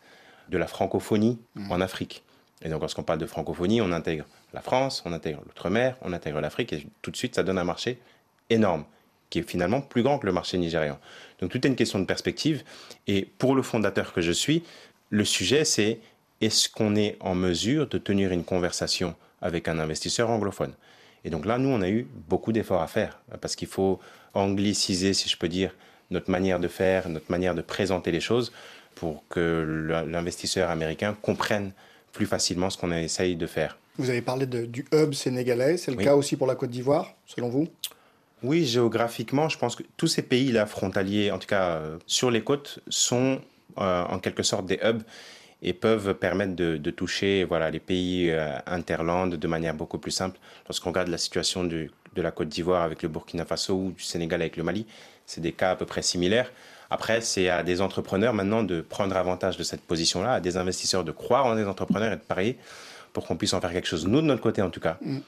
[0.50, 1.72] de la francophonie mmh.
[1.72, 2.24] en Afrique.
[2.62, 6.40] Et donc, lorsqu'on parle de francophonie, on intègre la France, on intègre l'outre-mer, on intègre
[6.40, 8.00] l'Afrique, et tout de suite, ça donne un marché
[8.50, 8.86] énorme,
[9.30, 10.98] qui est finalement plus grand que le marché nigérian.
[11.40, 12.64] Donc, tout est une question de perspective.
[13.06, 14.64] Et pour le fondateur que je suis,
[15.10, 16.00] le sujet, c'est
[16.42, 20.74] est-ce qu'on est en mesure de tenir une conversation avec un investisseur anglophone?
[21.26, 24.00] Et donc là, nous, on a eu beaucoup d'efforts à faire, parce qu'il faut
[24.34, 25.76] angliciser, si je peux dire,
[26.12, 28.54] notre manière de faire, notre manière de présenter les choses
[28.94, 31.72] pour que l'investisseur américain comprenne
[32.14, 33.78] plus facilement ce qu'on essaye de faire.
[33.98, 37.50] Vous avez parlé du hub sénégalais, c'est le cas aussi pour la Côte d'Ivoire, selon
[37.50, 37.68] vous?
[38.44, 42.44] Oui, géographiquement, je pense que tous ces pays-là frontaliers, en tout cas euh, sur les
[42.44, 43.40] côtes, sont
[43.78, 45.02] euh, en quelque sorte des hubs
[45.62, 50.38] et peuvent permettre de, toucher voilà, les pays euh, interlandes de manière beaucoup plus simple.
[50.68, 54.42] Lorsqu'on regarde la situation de la Côte d'Ivoire avec le Burkina Faso ou du Sénégal
[54.42, 54.86] avec le Mali,
[55.26, 56.52] c'est des cas à peu près similaires.
[56.90, 61.04] Après, c'est à des entrepreneurs maintenant de prendre avantage de cette position-là, à des investisseurs
[61.04, 62.58] de croire en des entrepreneurs et de parier
[63.16, 64.06] pour qu'on puisse en faire quelque chose.
[64.06, 65.20] Nous, de notre côté, en tout cas, mm.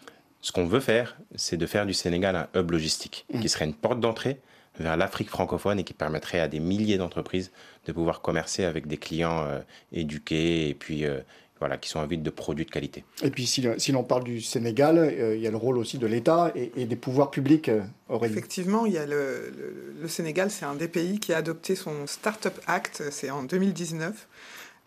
[0.41, 3.39] ce qu'on veut faire, c'est de faire du Sénégal un hub logistique, mm.
[3.39, 4.41] qui serait une porte d'entrée
[4.77, 7.51] vers l'Afrique francophone et qui permettrait à des milliers d'entreprises
[7.85, 9.61] de pouvoir commercer avec des clients euh,
[9.93, 11.21] éduqués et puis euh,
[11.59, 13.03] voilà, qui sont avides de produits de qualité.
[13.23, 15.97] Et puis si, si l'on parle du Sénégal, euh, il y a le rôle aussi
[15.97, 17.81] de l'État et, des pouvoirs publics, euh,
[18.21, 22.07] Effectivement, il y a le, le, Sénégal, c'est un des pays qui a adopté son
[22.07, 24.27] Startup Act, c'est en 2019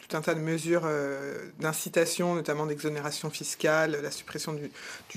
[0.07, 4.71] tout un tas de mesures euh, d'incitation, notamment d'exonération fiscale, la suppression du,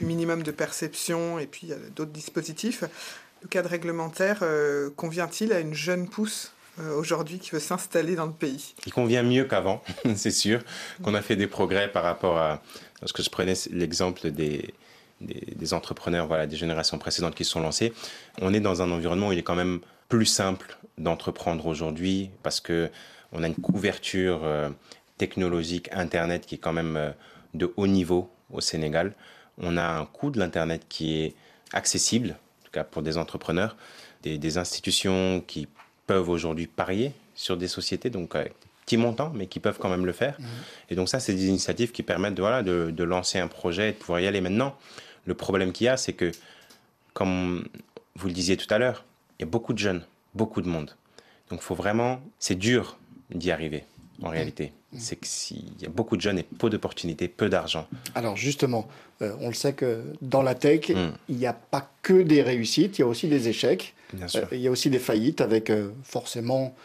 [0.05, 2.83] minimum de perception, et puis d'autres dispositifs.
[3.41, 4.43] Le cadre réglementaire
[4.95, 8.73] convient-il à une jeune pousse euh, aujourd'hui qui veut s'installer dans le pays?
[8.87, 9.83] Il convient mieux qu'avant,
[10.15, 10.61] c'est sûr,
[11.03, 12.63] qu'on a fait des progrès par rapport à...
[13.01, 14.73] Lorsque je prenais l'exemple des,
[15.21, 17.93] des, entrepreneurs voilà, des générations précédentes qui se sont lancés,
[18.41, 22.59] on est dans un environnement où il est quand même plus simple d'entreprendre aujourd'hui parce
[22.59, 22.89] que
[23.33, 24.69] on a une couverture euh,
[25.17, 27.11] technologique Internet qui est quand même euh,
[27.53, 29.13] de haut niveau au Sénégal.
[29.57, 31.35] On a un coût de l'Internet qui est
[31.73, 33.75] accessible, en tout cas pour des entrepreneurs,
[34.21, 35.67] des, des institutions qui
[36.07, 38.53] peuvent aujourd'hui parier sur des sociétés, donc avec
[38.85, 40.35] petits montants, mais qui peuvent quand même le faire.
[40.39, 40.47] Mhm.
[40.89, 43.89] Et donc ça, c'est des initiatives qui permettent de, voilà, de, de, lancer un projet
[43.89, 44.75] et de pouvoir y aller maintenant.
[45.25, 46.31] Le problème qu'il y a, c'est que,
[47.13, 47.67] comme
[48.15, 49.05] vous le disiez tout à l'heure,
[49.39, 50.03] il y a beaucoup de jeunes,
[50.35, 50.95] beaucoup de monde.
[51.49, 52.97] Donc faut vraiment, c'est dur
[53.33, 53.83] d'y arriver
[54.21, 54.71] en réalité.
[54.91, 54.99] Mhm.
[54.99, 57.87] C'est qu'il y a beaucoup de jeunes et peu d'opportunités, peu d'argent.
[58.15, 58.87] Alors justement,
[59.21, 60.91] euh, on le sait que dans la tech,
[61.29, 63.95] il n'y a pas que des réussites, il y a aussi des échecs.
[64.13, 66.75] Euh, il y a aussi des faillites avec euh, forcément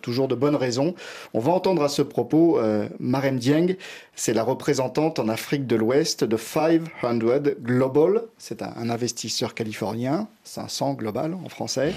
[0.00, 0.94] toujours de bonnes raisons.
[1.34, 2.60] On va entendre à ce propos
[3.00, 3.74] Marem Dieng,
[4.14, 6.84] c'est la représentante en Afrique de l'Ouest de 500
[7.60, 11.94] Global, c'est un, investisseur californien, 500 Global en français.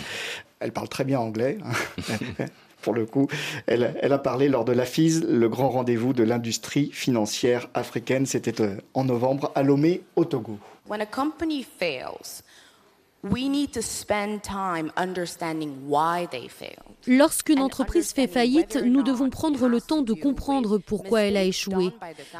[0.60, 1.60] Elle parle très bien anglais.
[2.86, 3.28] Pour le coup.
[3.66, 8.28] Elle, a parlé lors de la FIS, le grand rendez-vous de l'industrie financière africaine.
[8.28, 10.60] C'était en novembre à Lomé, au Togo.
[10.88, 12.44] When a company fails,
[17.08, 21.90] Lorsqu'une entreprise fait faillite, nous devons prendre le temps de comprendre pourquoi elle a échoué.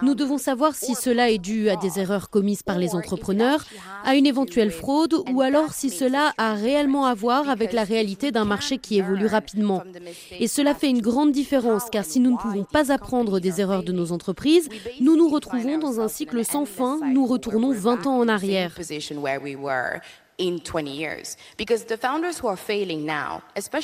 [0.04, 3.66] Nous devons savoir si cela est dû à des erreurs commises par les entrepreneurs,
[4.04, 8.32] à une éventuelle fraude ou alors si cela a réellement à voir avec la réalité
[8.32, 9.84] d'un marché qui évolue rapidement.
[10.40, 13.84] Et cela fait une grande différence car si nous ne pouvons pas apprendre des erreurs
[13.84, 14.70] de nos entreprises,
[15.00, 18.78] nous nous retrouvons dans un cycle sans fin, nous retournons 20 ans en arrière.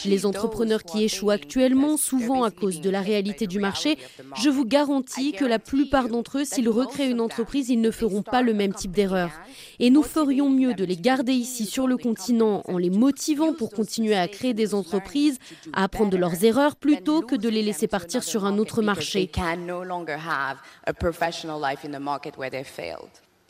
[0.05, 3.97] Les entrepreneurs qui échouent actuellement, souvent à cause de la réalité du marché,
[4.35, 8.23] je vous garantis que la plupart d'entre eux, s'ils recréent une entreprise, ils ne feront
[8.23, 9.31] pas le même type d'erreur.
[9.79, 13.71] Et nous ferions mieux de les garder ici sur le continent en les motivant pour
[13.71, 15.39] continuer à créer des entreprises,
[15.73, 19.29] à apprendre de leurs erreurs, plutôt que de les laisser partir sur un autre marché.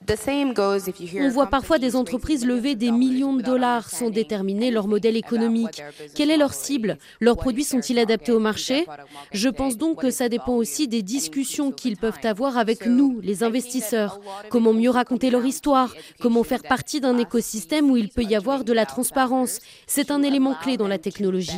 [0.10, 5.84] On voit parfois des entreprises lever des millions de dollars sans déterminer leur modèle économique.
[6.16, 6.98] Quelle est leur cible?
[7.20, 8.86] Leurs produits sont-ils adaptés au marché?
[9.32, 13.44] Je pense donc que ça dépend aussi des discussions qu'ils peuvent avoir avec nous, les
[13.44, 14.20] investisseurs.
[14.50, 15.94] Comment mieux raconter leur histoire?
[16.20, 19.60] Comment faire partie d'un écosystème où il peut y avoir de la transparence?
[19.88, 21.52] C'est un élément clé dans la technologie.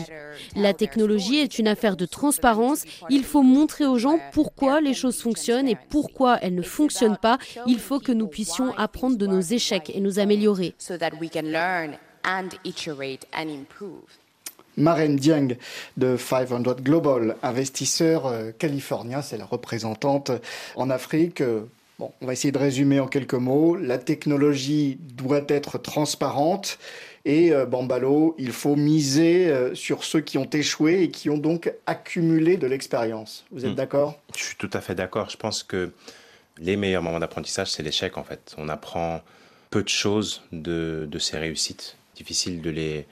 [0.56, 2.84] La technologie est une affaire de transparence.
[3.10, 7.38] Il faut montrer aux gens pourquoi les choses fonctionnent et pourquoi elles ne fonctionnent pas.
[7.68, 10.74] Il faut que nous puissions apprendre de nos échecs et nous améliorer.
[14.78, 15.56] Maren Dieng
[15.98, 20.32] de 500 Global, investisseur euh, californien, c'est la représentante
[20.76, 21.42] en Afrique.
[21.42, 21.62] Euh,
[22.00, 23.76] bon, on va essayer de résumer en quelques mots.
[23.76, 26.80] La technologie doit être transparente
[27.26, 31.72] et euh, Bambalo, il faut miser sur ceux qui ont échoué et qui ont donc
[31.86, 33.46] accumulé de l'expérience.
[33.52, 33.76] Vous êtes hmm.
[33.76, 34.20] d'accord?
[34.36, 35.30] Je suis tout à fait d'accord.
[35.30, 35.92] Je pense que
[36.60, 38.56] les meilleurs moments d'apprentissage, c'est l'échec en fait.
[38.58, 39.22] On apprend
[39.70, 41.98] peu de choses de, de ces réussites.
[42.16, 43.08] Difficile de les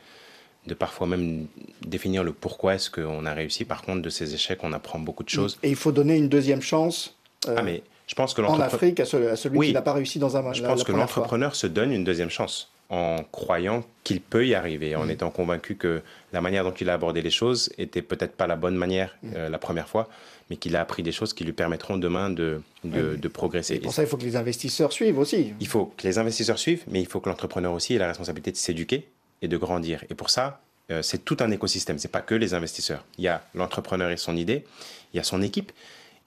[0.67, 1.47] de parfois même
[1.82, 3.65] définir le pourquoi est-ce qu'on a réussi.
[3.65, 5.58] Par contre, de ces échecs, on apprend beaucoup de choses.
[5.63, 7.15] Et il faut donner une deuxième chance.
[7.47, 10.38] Euh, ah mais je pense que en Afrique à, celui qui n'a pas réussi dans
[10.38, 10.54] un.
[10.54, 14.95] Je pense que l'entrepreneur se donne une deuxième chance en croyant qu'il peut y arriver,
[14.97, 15.12] en mm.
[15.12, 16.01] étant convaincu que
[16.34, 19.30] la manière dont il a abordé les choses était peut-être pas la bonne manière mm.
[19.36, 20.10] euh, la première fois,
[20.49, 23.75] mais qu'il a appris des choses qui lui permettront demain de, de, progresser.
[23.75, 25.54] Et pour ça, il faut que les investisseurs suivent aussi.
[25.62, 28.51] Il faut que les investisseurs suivent, mais il faut que l'entrepreneur aussi ait la responsabilité
[28.51, 29.08] de s'éduquer
[29.41, 30.04] et de grandir.
[30.10, 30.60] Et pour ça,
[30.91, 31.97] euh, c'est tout un écosystème.
[31.97, 33.06] C'est pas que les investisseurs.
[33.17, 34.65] Il y a l'entrepreneur et son idée,
[35.13, 35.71] il y a son équipe,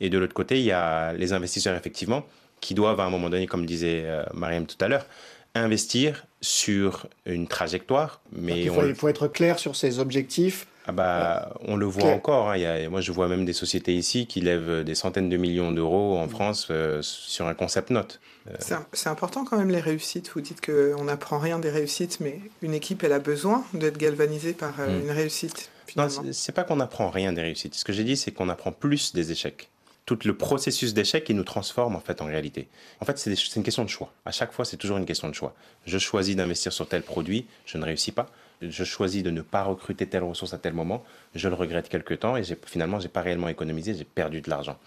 [0.01, 2.25] et de l'autre côté, il y a les investisseurs effectivement
[2.61, 5.07] qui doivent à un moment donné, comme disait euh, Mariam tout à l'heure,
[5.55, 8.21] investir sur une trajectoire.
[8.33, 10.67] Mais il faut, être clair sur ses objectifs.
[10.87, 12.51] Ah bah, euh, on le voit encore.
[12.51, 12.59] Hein.
[12.59, 16.19] Il moi, je vois même des sociétés ici qui lèvent des centaines de millions d'euros
[16.19, 18.21] en France euh, sur un concept note.
[18.51, 20.31] Euh, c'est important quand même les réussites.
[20.35, 24.53] Vous dites qu'on n'apprend rien des réussites, mais une équipe, elle a besoin d'être galvanisée
[24.53, 25.05] par hmm.
[25.05, 25.71] une réussite.
[25.97, 27.75] Non, c'est pas qu'on apprend rien des réussites.
[27.75, 29.71] Ce que j'ai dit, c'est qu'on apprend plus des échecs.
[30.07, 32.69] Tout le processus d'échec qui nous transforme en fait en réalité.
[33.01, 34.13] En fait, c'est une question de choix.
[34.25, 35.55] À chaque fois, c'est toujours une question de choix.
[35.87, 38.27] Je choisis d'investir sur tel produit, je ne réussis pas.
[38.63, 42.15] Je choisis de ne pas recruter telle ressource à tel moment, je le regrette quelque
[42.15, 44.79] temps et finalement, j'ai pas réellement économisé, j'ai perdu de l'argent.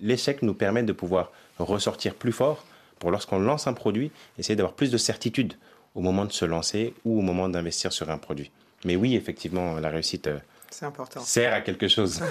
[0.00, 2.64] L'échec nous permet de pouvoir ressortir plus fort
[2.98, 5.54] pour lorsqu'on lance un produit, essayer d'avoir plus de certitude
[5.94, 8.50] au moment de se lancer ou au moment d'investir sur un produit.
[8.84, 10.38] Mais oui, effectivement, la réussite euh,
[10.78, 11.20] c'est important.
[11.20, 12.20] Sert à quelque chose.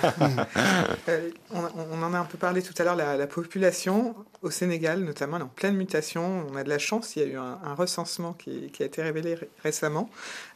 [1.08, 5.38] Euh, on, en a un peu parlé tout à l'heure, la, population au Sénégal, notamment,
[5.38, 6.45] elle est en pleine mutation.
[6.51, 9.38] On a de la chance, il y a eu un, recensement qui, a été révélé
[9.63, 10.10] récemment.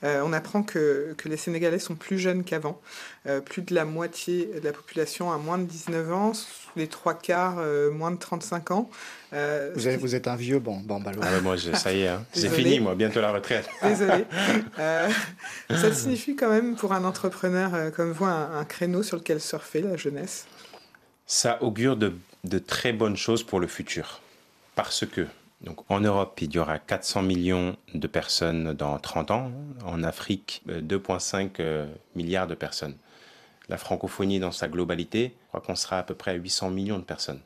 [0.03, 2.79] Euh, on apprend que, que, les Sénégalais sont plus jeunes qu'avant.
[3.27, 6.31] Euh, plus de la moitié de la population a moins de 19 ans,
[6.75, 7.57] les trois quarts
[7.91, 8.89] moins de 35 ans.
[9.31, 11.19] vous, vous, êtes un vieux bon, bon ballon.
[11.23, 12.23] Ah moi, ça y est, hein.
[12.35, 13.67] j'ai fini, moi, bientôt la retraite.
[13.83, 14.25] Désolé.
[14.77, 19.81] ça signifie quand même pour un entrepreneur euh, comme vous un, créneau sur lequel surfer
[19.81, 20.45] la jeunesse
[21.31, 22.11] Ça augure de,
[22.57, 24.19] très bonnes choses pour le futur.
[24.73, 25.27] Parce que
[25.61, 29.51] donc, en Europe, il y aura 400 millions de personnes dans 30 ans.
[29.85, 30.79] En Afrique, 2,5
[31.37, 32.95] euh, euh, milliards de personnes.
[33.67, 36.97] La francophonie dans sa globalité, je crois qu'on sera à peu près à 800 millions
[36.97, 37.41] de personnes,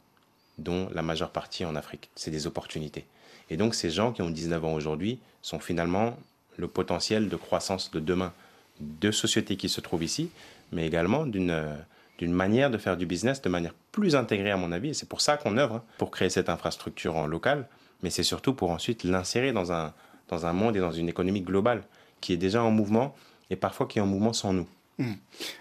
[0.60, 2.10] dont la majeure partie en Afrique.
[2.16, 3.06] C'est des opportunités.
[3.50, 6.18] Et donc ces gens qui ont 19 ans aujourd'hui sont finalement
[6.56, 8.32] le potentiel de croissance de demain
[8.80, 10.30] de sociétés qui se trouvent ici,
[10.72, 11.76] mais également d'une
[12.18, 14.90] d'une manière de faire du business de manière plus intégrée à mon avis.
[14.90, 17.68] Et c'est pour ça qu'on œuvre, hein, pour créer cette infrastructure en local,
[18.02, 19.94] mais c'est surtout pour ensuite l'insérer dans un,
[20.30, 21.84] dans un monde et dans une économie globale
[22.22, 23.16] qui est déjà en mouvement
[23.50, 24.68] et parfois qui est en mouvement sans nous.
[24.98, 25.14] Hmm.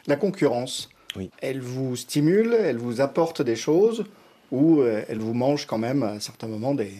[0.06, 1.30] La concurrence, oui.
[1.40, 4.04] elle vous stimule, elle vous apporte des choses
[4.50, 6.92] ou euh, elle vous mange quand même à certains moments des,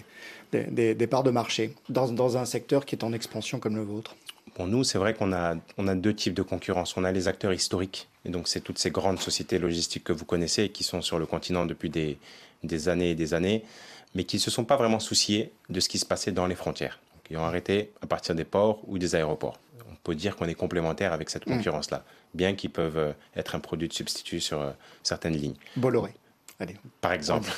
[0.53, 3.83] des, des parts de marché dans, dans un secteur qui est en expansion comme le
[3.83, 4.17] vôtre?
[4.57, 6.97] Bon, nous, c'est vrai qu'on a, on a deux types de concurrence.
[6.97, 10.27] On a les acteurs historiques, et donc c'est toutes ces grandes sociétés logistiques que vous
[10.27, 12.19] connaissez, qui sont sur le continent depuis des,
[12.63, 13.65] des années et des années,
[14.15, 16.55] mais qui ne se sont pas vraiment souciés de ce qui se passait dans les
[16.55, 17.01] frontières.
[17.15, 19.59] Donc, ils ont arrêté à partir des ports ou des aéroports.
[19.91, 21.57] On peut dire qu'on est complémentaire avec cette mmh.
[21.57, 25.57] concurrence-là, bien qu'ils peuvent euh, être un produit de substitut sur euh, certaines lignes.
[25.77, 26.13] Bolloré
[27.01, 27.51] par exemple.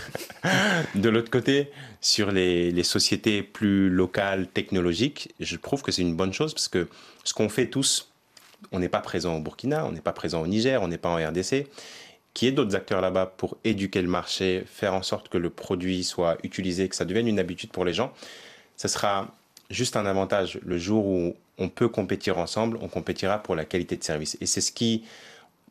[0.94, 6.32] de l'autre côté, sur les, sociétés plus locales, technologiques, je trouve que c'est une bonne
[6.32, 6.88] chose parce que
[7.24, 8.10] ce qu'on fait tous,
[8.72, 11.10] on n'est pas présent au Burkina, on n'est pas présent au Niger, on n'est pas
[11.10, 11.66] en RDC.
[12.34, 16.02] Qui est d'autres acteurs là-bas pour éduquer le marché, faire en sorte que le produit
[16.02, 18.12] soit utilisé, que ça devienne une habitude pour les gens,
[18.76, 19.32] ce sera
[19.70, 20.58] juste un avantage.
[20.64, 24.36] Le jour où on peut compétir ensemble, on compétira pour la qualité de service.
[24.40, 25.04] Et c'est ce qui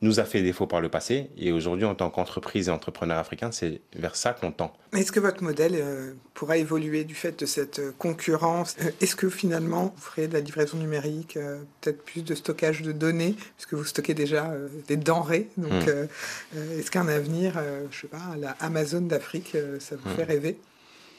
[0.02, 1.30] nous a fait défaut par le passé.
[1.38, 4.74] Et aujourd'hui, en tant qu'entreprise et entrepreneur africain, c'est vers ça qu'on tend.
[4.92, 8.76] Est-ce que votre modèle euh, pourra évoluer du fait de cette euh, concurrence?
[8.82, 11.38] Euh, Est-ce que finalement, vous ferez de la livraison numérique,
[11.82, 14.54] peut-être plus de stockage de données, puisque vous stockez déjà
[14.88, 16.58] des denrées Donc, hmm.
[16.78, 20.16] est-ce qu'un avenir, je sais pas, la Amazon d'Afrique, ça vous hmm.
[20.16, 20.58] fait rêver?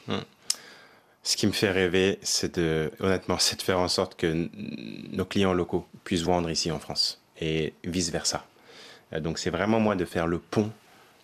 [0.07, 0.19] Hmm.
[1.23, 4.47] Ce qui me fait rêver, c'est de, honnêtement, c'est de faire en sorte que
[5.11, 8.45] nos clients locaux puissent vendre ici en France et vice versa.
[9.13, 10.71] Euh, donc c'est vraiment moi de faire le pont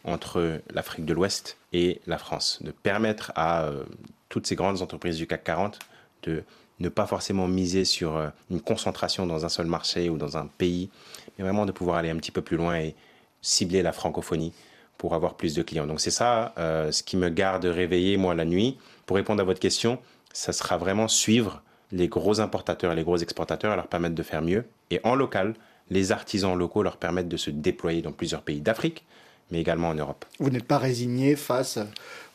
[0.04, 3.84] entre l'Afrique de l'Ouest et la France, de permettre à euh,
[4.30, 5.80] toutes ces grandes entreprises du CAC 40
[6.24, 6.44] de
[6.80, 10.48] ne pas forcément miser sur euh, une concentration dans un seul marché ou dans un
[10.48, 10.90] pays,
[11.38, 12.96] mais vraiment de pouvoir aller un petit peu plus loin et
[13.42, 14.54] cibler la francophonie
[14.98, 15.88] pour avoir plus de clients.
[15.88, 18.78] Donc c'est ça ce qui me garde réveillé moi la nuit.
[19.08, 19.98] Pour répondre à votre question,
[20.32, 24.24] ça sera vraiment suivre les gros importateurs et les gros exportateurs et leur permettre de
[24.24, 24.66] faire mieux.
[24.90, 25.56] Et en local,
[25.90, 29.04] les artisans locaux leur permettent de se déployer dans plusieurs pays d'Afrique,
[29.52, 30.26] mais également en Europe.
[30.40, 31.80] Vous n'êtes pas résigné face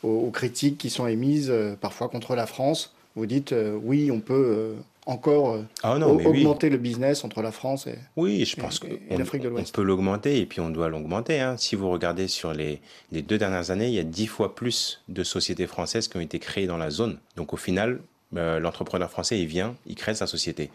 [0.03, 2.93] aux, critiques qui sont émises euh, parfois contre la France.
[3.15, 4.73] Vous dites euh, oui, on peut euh,
[5.07, 9.73] encore ah augmenter le business entre la France et, oui, je pense l'Afrique de l'Ouest.
[9.73, 11.39] On peut l'augmenter et puis on doit l'augmenter.
[11.39, 11.55] Hein.
[11.57, 12.81] Si vous regardez sur les,
[13.11, 16.21] les deux dernières années, il y a dix fois plus de sociétés françaises qui ont
[16.21, 17.17] été créées dans la zone.
[17.37, 18.01] Donc au final,
[18.33, 20.69] l'entrepreneur français, il vient, il crée sa société.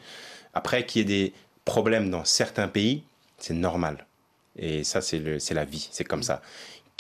[0.55, 1.33] Après, qu'il y ait des
[1.65, 3.03] problème dans certains pays,
[3.39, 4.07] c'est normal.
[4.57, 5.21] Et ça, c'est
[5.51, 6.43] la vie, c'est comme ça.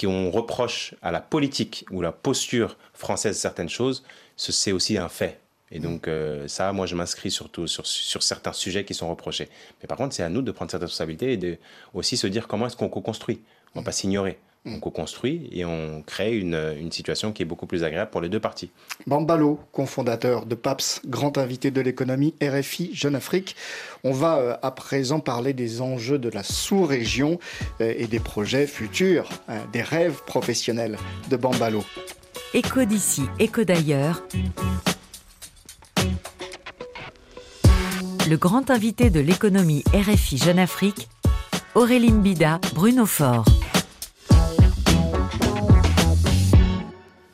[0.01, 4.05] Qu'on reproche à la politique ou la posture française certaines choses,
[4.37, 5.39] c'est aussi un fait.
[5.71, 9.49] Et donc euh, ça, moi, je m'inscris surtout sur, sur certains sujets qui sont reprochés.
[9.81, 11.59] Mais par contre, c'est à nous de prendre cette responsabilité et de
[11.95, 13.41] aussi se dire comment est-ce qu'on co-construit.
[13.75, 14.39] On ne va pas s'ignorer.
[14.65, 18.39] On co-construit et on crée une, situation qui est beaucoup plus agréable pour les deux
[18.39, 18.71] parties.
[19.09, 23.57] Bambalo, cofondateur de PAPS, grand invité de l'économie RFI Jeune Afrique.
[24.05, 27.41] On va euh, à présent parler des enjeux de la sous-région
[27.81, 30.97] euh, et des projets futurs, hein, des rêves professionnels
[31.29, 31.83] de Bambalo.
[32.55, 34.23] Écho d'ici, écho d'ailleurs.
[38.31, 41.09] Le grand invité de l'économie RFI Jeune Afrique,
[41.75, 43.45] Aurélie Mbida, Bruno Fort.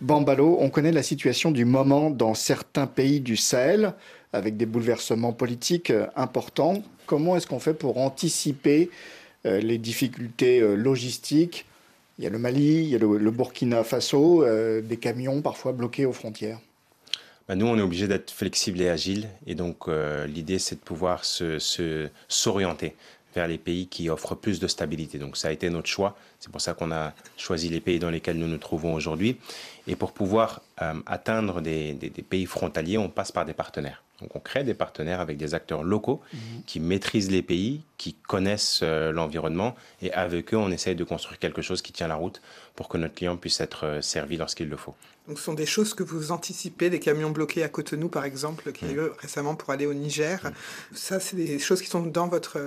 [0.09, 3.93] Bambalo, on connaît la situation du moment dans certains pays du Sahel,
[4.33, 6.83] avec des bouleversements politiques euh, importants.
[7.05, 8.89] Comment est-ce qu'on fait pour anticiper
[9.45, 11.67] euh, les difficultés euh, logistiques?
[12.19, 14.45] Il y a le Mali, il y a le, Burkina Faso,
[14.81, 16.59] des camions parfois bloqués aux frontières.
[17.47, 19.29] Bah, nous, on est obligé d'être flexible et agile.
[19.47, 19.89] Et donc,
[20.27, 22.97] l'idée, c'est de pouvoir s'orienter
[23.35, 25.19] vers les pays qui offrent plus de stabilité.
[25.19, 26.17] Donc ça a été notre choix.
[26.41, 29.39] C'est pour ça qu'on a choisi les pays dans lesquels nous nous trouvons aujourd'hui.
[29.87, 31.95] Et pour pouvoir euh, atteindre des,
[32.29, 34.03] pays frontaliers, on passe par des partenaires.
[34.21, 36.63] Donc on crée des partenaires avec des acteurs locaux mhm.
[36.67, 41.39] qui maîtrisent les pays, qui connaissent euh, l'environnement et avec eux on essaye de construire
[41.39, 42.43] quelque chose qui tient la route
[42.75, 44.95] pour que notre client puisse être euh, servi lorsqu'il le faut.
[45.29, 48.73] Donc ce sont des choses que vous anticipez, des camions bloqués à Cotonou par exemple,
[48.73, 50.41] qui a eu récemment pour aller au Niger.
[50.93, 52.59] Ça c'est des choses qui sont dans votre,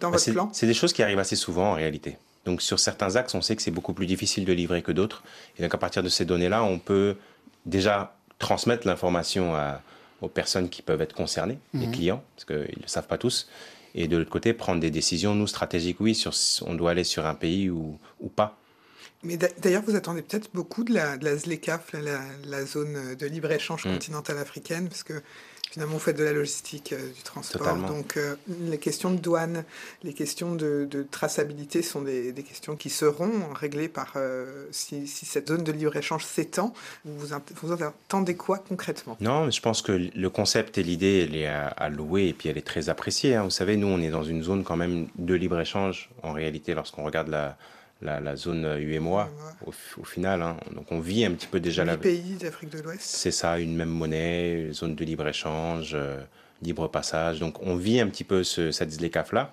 [0.00, 0.50] dans bah, votre plan?
[0.52, 2.16] C'est des choses qui arrivent assez souvent en réalité.
[2.44, 5.22] Donc sur certains axes, on sait que c'est beaucoup plus difficile de livrer que d'autres.
[5.58, 7.16] Et donc à partir de ces données-là, on peut
[7.66, 9.54] déjà transmettre l'information
[10.20, 11.92] aux personnes qui peuvent être concernées, les mhm.
[11.92, 13.48] clients, parce qu'ils ne le savent pas tous.
[13.94, 16.32] Et de l'autre côté, prendre des décisions, nous, stratégiques, oui, sur
[16.66, 18.58] on doit aller sur un pays ou, ou pas.
[19.22, 21.92] Mais d'ailleurs, vous attendez peut-être beaucoup de la, de la ZLECAF,
[22.44, 23.92] la, zone de libre-échange mm.
[23.92, 25.22] continentale africaine, parce que
[25.78, 27.76] Finalement, vous faites de la logistique, euh, du transport.
[27.76, 28.34] Donc, euh,
[28.68, 29.62] les questions de douane,
[30.02, 35.62] les questions de, traçabilité sont des, questions qui seront réglées par euh, si, cette zone
[35.62, 36.74] de libre-échange s'étend.
[37.04, 37.28] Vous,
[37.62, 39.16] vous attendez quoi concrètement?
[39.20, 42.58] Non, je pense que le concept et l'idée, elle est à, louer et puis elle
[42.58, 43.36] est très appréciée.
[43.36, 43.44] Hein.
[43.44, 46.10] Vous savez, nous, on est dans une zone quand même de libre-échange.
[46.24, 47.56] En réalité, lorsqu'on regarde la,
[48.02, 49.28] la, zone UMOA
[49.66, 50.42] au, au final.
[50.42, 50.56] Hein.
[50.74, 51.92] Donc on vit un petit peu déjà là.
[51.92, 53.00] Les pays d'Afrique de l'Ouest.
[53.02, 56.20] C'est ça, une même monnaie, zone de libre-échange, euh,
[56.62, 57.40] libre passage.
[57.40, 59.52] Donc on vit un petit peu ce, cette ZLECAF-là.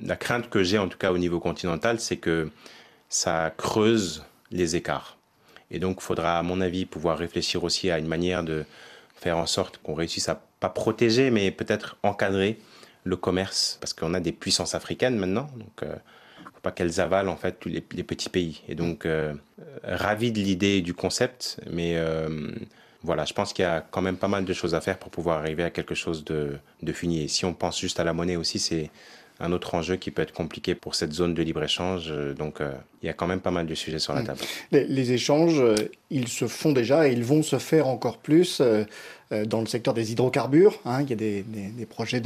[0.00, 2.50] La crainte que j'ai en tout cas au niveau continental, c'est que
[3.08, 5.16] ça creuse les écarts.
[5.70, 8.64] Et donc il faudra à mon avis pouvoir réfléchir aussi à une manière de
[9.16, 12.58] faire en sorte qu'on réussisse à pas protéger, mais peut-être encadrer
[13.04, 15.48] le commerce, parce qu'on a des puissances africaines maintenant.
[15.56, 15.94] Donc, euh,
[16.60, 18.62] pas qu'elles avalent en fait tous les, petits pays.
[18.68, 19.34] Et donc, euh,
[19.82, 22.50] ravi de l'idée du concept, mais euh,
[23.02, 25.10] voilà, je pense qu'il y a quand même pas mal de choses à faire pour
[25.10, 27.24] pouvoir arriver à quelque chose de, de fini.
[27.24, 28.90] Et si on pense juste à la monnaie aussi, c'est
[29.40, 32.12] un autre enjeu qui peut être compliqué pour cette zone de libre-échange.
[32.36, 34.26] Donc, euh, il y a quand même pas mal de sujets sur la mm.
[34.26, 34.40] table.
[34.72, 35.62] Les, échanges,
[36.10, 38.60] ils se font déjà et ils vont se faire encore plus
[39.30, 40.80] dans le secteur des hydrocarbures.
[40.84, 41.02] Hein.
[41.02, 42.22] Il y a des, des, projets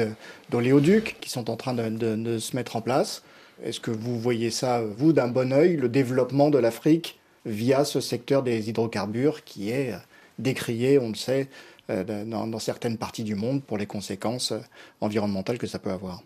[0.51, 3.23] d'oléoducs qui sont en train de, de, se mettre en place.
[3.63, 8.01] Est-ce que vous voyez ça, vous, d'un bon oeil, le développement de l'Afrique via ce
[8.01, 9.95] secteur des hydrocarbures qui est
[10.39, 11.49] décrié, on le sait,
[11.91, 14.61] euh, dans, certaines parties du monde pour les conséquences euh,
[15.01, 16.23] environnementales que ça peut avoir?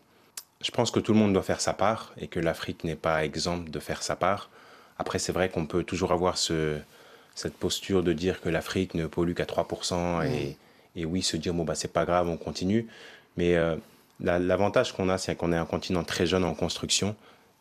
[0.62, 3.24] Je pense que tout le monde doit faire sa part et que l'Afrique n'est pas
[3.24, 4.50] exempte de faire sa part.
[4.98, 6.78] Après, c'est vrai qu'on peut toujours avoir ce,
[7.34, 10.56] cette posture de dire que l'Afrique ne pollue qu'à 3% et,
[10.94, 12.86] et, oui, se dire, bon, bah, c'est pas grave, on continue.
[13.36, 13.76] Mais euh,
[14.20, 17.14] L'avantage qu'on a, c'est qu'on est un continent très jeune en construction.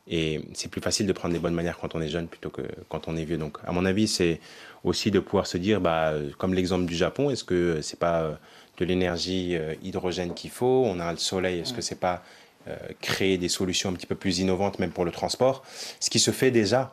[0.07, 2.61] Et c'est plus facile de prendre des bonnes manières quand on est jeune plutôt que
[2.89, 3.37] quand on est vieux.
[3.37, 4.39] Donc, à mon avis, c'est
[4.83, 8.35] aussi de pouvoir se dire, bah, comme l'exemple du Japon, est-ce que c'est pas euh,
[8.77, 10.83] de l'énergie euh, hydrogène qu'il faut?
[10.85, 12.23] On a le soleil, est-ce que c'est pas
[12.67, 15.63] euh, créer des solutions un petit peu plus innovantes, même pour le transport?
[15.99, 16.91] Ce qui se fait déjà.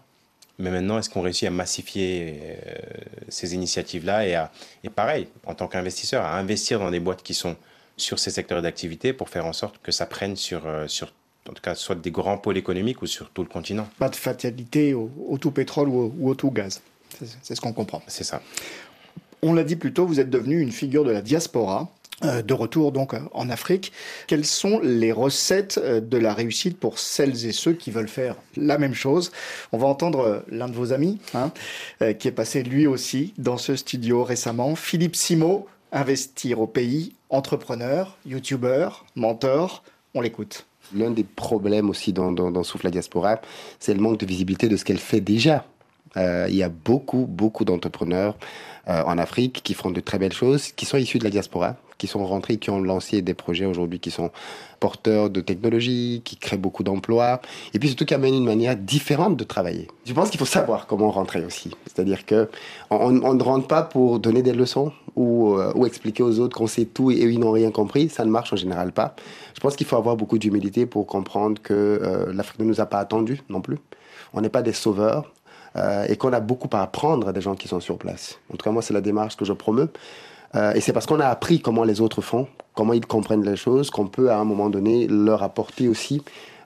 [0.58, 2.56] Mais maintenant, est-ce qu'on réussit à massifier
[3.28, 4.52] ces initiatives-là et, à,
[4.84, 7.56] et pareil, en tant qu'investisseur, à investir dans des boîtes qui sont
[8.02, 11.12] sur ces secteurs d'activité pour faire en sorte que ça prenne sur, euh, sur
[11.48, 13.88] en tout cas, soit des grands pôles économiques ou sur tout le continent.
[13.98, 16.80] Pas de fatalité au, tout pétrole ou au, tout gaz.
[17.42, 18.00] C'est ce qu'on comprend.
[18.06, 18.42] C'est ça.
[19.42, 21.90] On l'a dit plus tôt, vous êtes devenu une figure de la diaspora.
[22.24, 23.90] Euh, de retour donc en Afrique.
[24.28, 28.36] Quelles sont les recettes euh, de la réussite pour celles et ceux qui veulent faire
[28.56, 29.32] la même chose?
[29.72, 31.50] On va entendre l'un de vos amis, hein,
[32.20, 38.16] qui est passé lui aussi dans ce studio récemment, Philippe Simo, investir au pays, entrepreneur,
[38.26, 39.82] youtubeur, mentor,
[40.14, 40.66] on l'écoute.
[40.94, 43.40] L'un des problèmes aussi dans, dans, Souffle la Diaspora,
[43.78, 45.64] c'est le manque de visibilité de ce qu'elle fait déjà.
[46.16, 48.36] Euh, il y a beaucoup, beaucoup d'entrepreneurs
[48.88, 51.76] euh, en Afrique qui font de très belles choses, qui sont issus de la diaspora,
[52.02, 54.32] qui sont rentrés, qui ont lancé des projets aujourd'hui qui sont
[54.80, 57.40] porteurs de technologie, qui créent beaucoup d'emplois,
[57.74, 59.86] et puis surtout qui amènent une manière différente de travailler.
[60.04, 61.70] Je pense qu'il faut savoir comment rentrer aussi.
[61.86, 62.50] C'est-à-dire que
[62.90, 66.86] on, ne rentre pas pour donner des leçons ou, euh, expliquer aux autres qu'on sait
[66.86, 68.08] tout et eux ils n'ont rien compris.
[68.08, 69.14] Ça ne marche en général pas.
[69.54, 72.86] Je pense qu'il faut avoir beaucoup d'humilité pour comprendre que euh, l'Afrique ne nous a
[72.86, 73.78] pas attendus non plus.
[74.32, 75.32] On n'est pas des sauveurs.
[75.74, 78.38] Euh, et qu'on a beaucoup à apprendre des gens qui sont sur place.
[78.52, 79.88] En tout cas, moi, c'est la démarche que je promeux.
[80.54, 83.56] Euh, et c'est parce qu'on a appris comment les autres font, comment ils comprennent les
[83.56, 86.22] choses, qu'on peut à un moment donné leur apporter aussi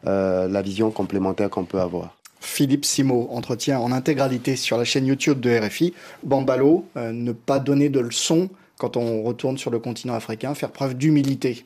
[0.06, 2.16] euh, la vision complémentaire qu'on peut avoir.
[2.40, 5.94] Philippe Simo, entretien en intégralité sur la chaîne YouTube de RFI.
[6.22, 10.70] Bambalo, euh, ne pas donner de leçons quand on retourne sur le continent africain, faire
[10.70, 11.64] preuve d'humilité.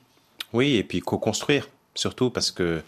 [0.53, 2.83] Oui, et puis co-construire, surtout parce que,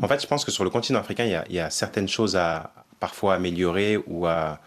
[0.00, 2.72] en fait, je pense que sur le continent africain, il y a, certaines choses à
[3.00, 4.60] parfois améliorer ou à,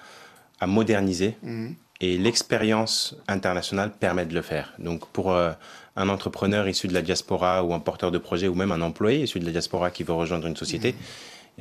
[0.66, 1.38] moderniser.
[1.44, 1.76] Mhm.
[2.00, 4.74] Et l'expérience internationale permet de le faire.
[4.78, 5.52] Donc, pour euh,
[5.96, 9.24] un entrepreneur issu de la diaspora ou un porteur de projet ou même un employé
[9.24, 10.98] issu de la diaspora qui veut rejoindre une société, mhm.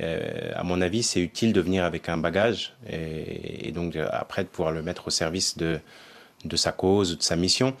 [0.01, 4.43] euh, à mon avis, c'est utile de venir avec un bagage et, donc euh, après
[4.43, 5.79] de pouvoir le mettre au service de,
[6.45, 7.73] de sa cause, ou de sa mission.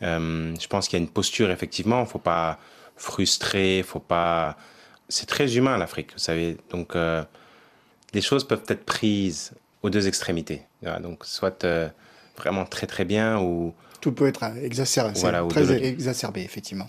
[0.00, 2.58] je pense qu'il y a une posture, effectivement, il ne faut pas
[2.96, 4.56] frustrer, faut pas...
[5.08, 6.56] C'est très humain l'Afrique, vous savez.
[6.70, 6.94] Donc,
[8.14, 9.52] les choses peuvent être prises
[9.82, 10.62] aux deux extrémités.
[10.82, 11.66] Donc, soit
[12.36, 16.86] vraiment très très bien ou tout peut être exacerbé, très exacerbé effectivement.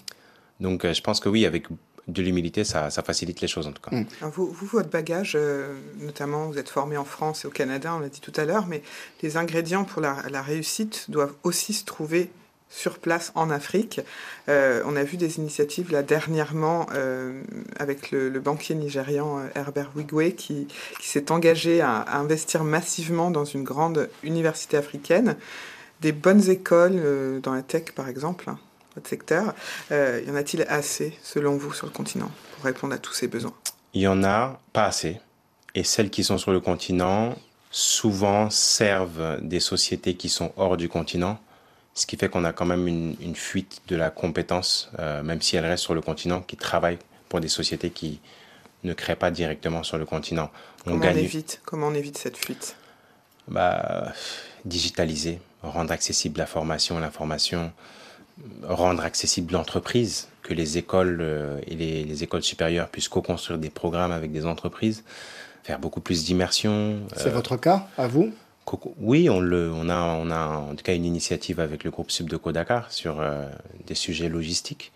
[0.59, 1.65] Donc euh, je pense que oui, avec
[2.07, 3.95] de l'humilité, ça, ça, facilite les choses en tout cas.
[3.95, 4.05] Mm.
[4.33, 7.99] Vous, vous, votre bagage, euh, notamment, vous êtes formé en France et au Canada, on
[7.99, 8.81] l'a dit tout à l'heure, mais
[9.21, 12.31] les ingrédients pour la, la, réussite doivent aussi se trouver
[12.71, 14.01] sur place en Afrique.
[14.49, 17.43] Euh, on a vu des initiatives là dernièrement euh,
[17.77, 20.67] avec le, banquier nigérian euh, Herbert Wigwe qui,
[21.01, 25.35] s'est engagé à, investir massivement dans une grande université africaine,
[25.99, 28.57] des bonnes écoles dans la tech par exemple, hein,
[28.95, 29.53] votre secteur.
[29.91, 33.53] y en a-t-il assez selon vous sur le continent pour répondre à tous ces besoins?
[33.93, 35.19] Il y en a pas assez.
[35.75, 37.35] Et celles qui sont sur le continent
[37.69, 41.39] souvent servent des sociétés qui sont hors du continent
[41.93, 45.55] ce qui fait qu'on a quand même une, fuite de la compétence, euh, même si
[45.55, 46.97] elle reste sur le continent, qui travaille
[47.29, 48.19] pour des sociétés qui
[48.83, 50.49] ne créent pas directement sur le continent.
[50.85, 52.75] On Comment, on évite Comment on évite cette fuite?
[53.47, 54.13] Bah,
[54.65, 57.71] Digitaliser, rendre accessible la formation, l'information,
[58.63, 63.69] rendre accessible l'entreprise, que les écoles euh, et les, les, écoles supérieures puissent co-construire des
[63.69, 65.03] programmes avec des entreprises,
[65.63, 66.99] faire beaucoup plus d'immersion.
[67.15, 68.33] C'est euh, votre cas, à vous?
[68.99, 72.11] Oui, on, le, on, a, on a en tout cas une initiative avec le groupe
[72.11, 73.47] Subdeco Dakar sur euh,
[73.87, 74.91] des sujets logistiques.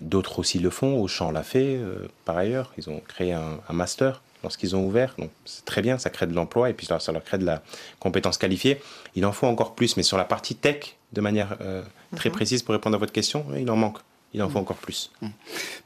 [0.00, 1.00] D'autres aussi le font.
[1.00, 2.72] Auchan l'a fait euh, par ailleurs.
[2.78, 5.14] Ils ont créé un, master lorsqu'ils ont ouvert.
[5.18, 7.62] Donc c'est très bien, ça crée de l'emploi et puis ça, leur crée de la
[8.00, 8.80] compétence qualifiée.
[9.14, 11.82] Il en faut encore plus, mais sur la partie tech, de manière euh,
[12.16, 12.34] très mhm.
[12.34, 13.98] précise pour répondre à votre question, il en manque
[14.34, 15.10] il en faut encore plus.
[15.22, 15.28] Mmh.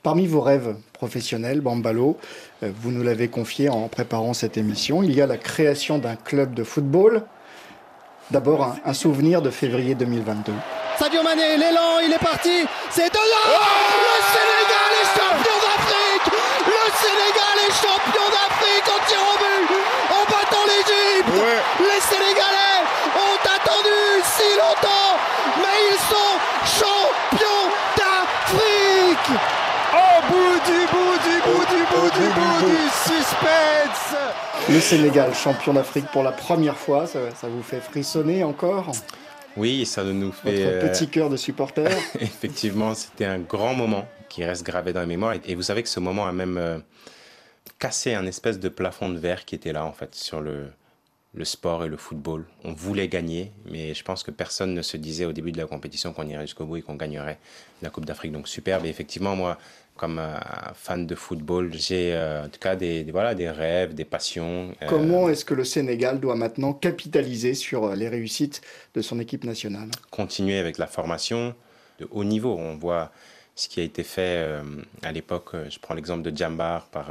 [0.03, 2.17] Parmi vos rêves professionnels, Bambalo,
[2.63, 6.17] euh, vous nous l'avez confié en préparant cette émission, il y a la création d'un
[6.17, 7.25] club de football.
[8.31, 10.53] D'abord, un, souvenir de février 2022.
[10.99, 13.61] Sadio Mané, l'élan, il est parti, c'est dedans oh
[14.05, 16.29] Le Sénégal est champion d'Afrique
[16.67, 19.69] Le Sénégal est champion d'Afrique en tir au but
[20.13, 21.33] en battant l'Égypte
[21.81, 22.81] Les Sénégalais
[23.17, 25.17] ont attendu si longtemps,
[25.63, 27.69] mais ils sont champions
[29.31, 34.16] au bout du bout du bout du bout du bout du suspense
[34.68, 38.93] Le Sénégal, champion d'Afrique pour la première fois, ça, vous fait frissonner encore
[39.57, 40.64] Oui, ça nous fait...
[40.64, 41.89] Votre euh, petit cœur de supporter
[42.20, 45.35] Effectivement, c'était un grand moment qui reste gravé dans la mémoire.
[45.45, 46.79] Et vous savez que ce moment a même euh,
[47.79, 50.68] cassé un espèce de plafond de verre qui était là, en fait, sur le,
[51.35, 52.47] le sport et le football.
[52.64, 55.66] On voulait gagner, mais je pense que personne ne se disait au début de la
[55.66, 57.39] compétition qu'on irait jusqu'au bout et qu'on gagnerait
[57.83, 58.33] la Coupe d'Afrique.
[58.33, 58.87] Donc superbe.
[58.87, 59.59] Et effectivement, moi,
[59.97, 60.37] comme euh,
[60.74, 64.72] fan de football, j'ai euh, en tout cas des, voilà, des rêves, des passions.
[64.83, 64.87] Euh.
[64.89, 68.62] Comment est-ce que le Sénégal doit maintenant capitaliser sur les réussites
[68.95, 69.91] de son équipe nationale?
[70.11, 71.55] Continuer avec la formation
[72.01, 72.57] de haut niveau.
[72.57, 73.12] On voit
[73.55, 74.47] ce qui a été fait
[75.03, 75.51] à l'époque.
[75.68, 77.11] Je prends l'exemple de Djambar par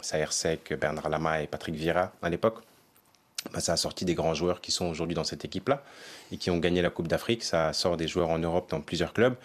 [0.00, 2.62] Saher Sek, Bernard Lama et Patrick Vieira à l'époque
[3.52, 5.82] bah, ça a sorti des grands joueurs qui sont aujourd'hui dans cette équipe-là
[6.32, 7.42] et qui ont gagné la Coupe d'Afrique.
[7.42, 9.36] Ça sort des joueurs en Europe dans plusieurs clubs.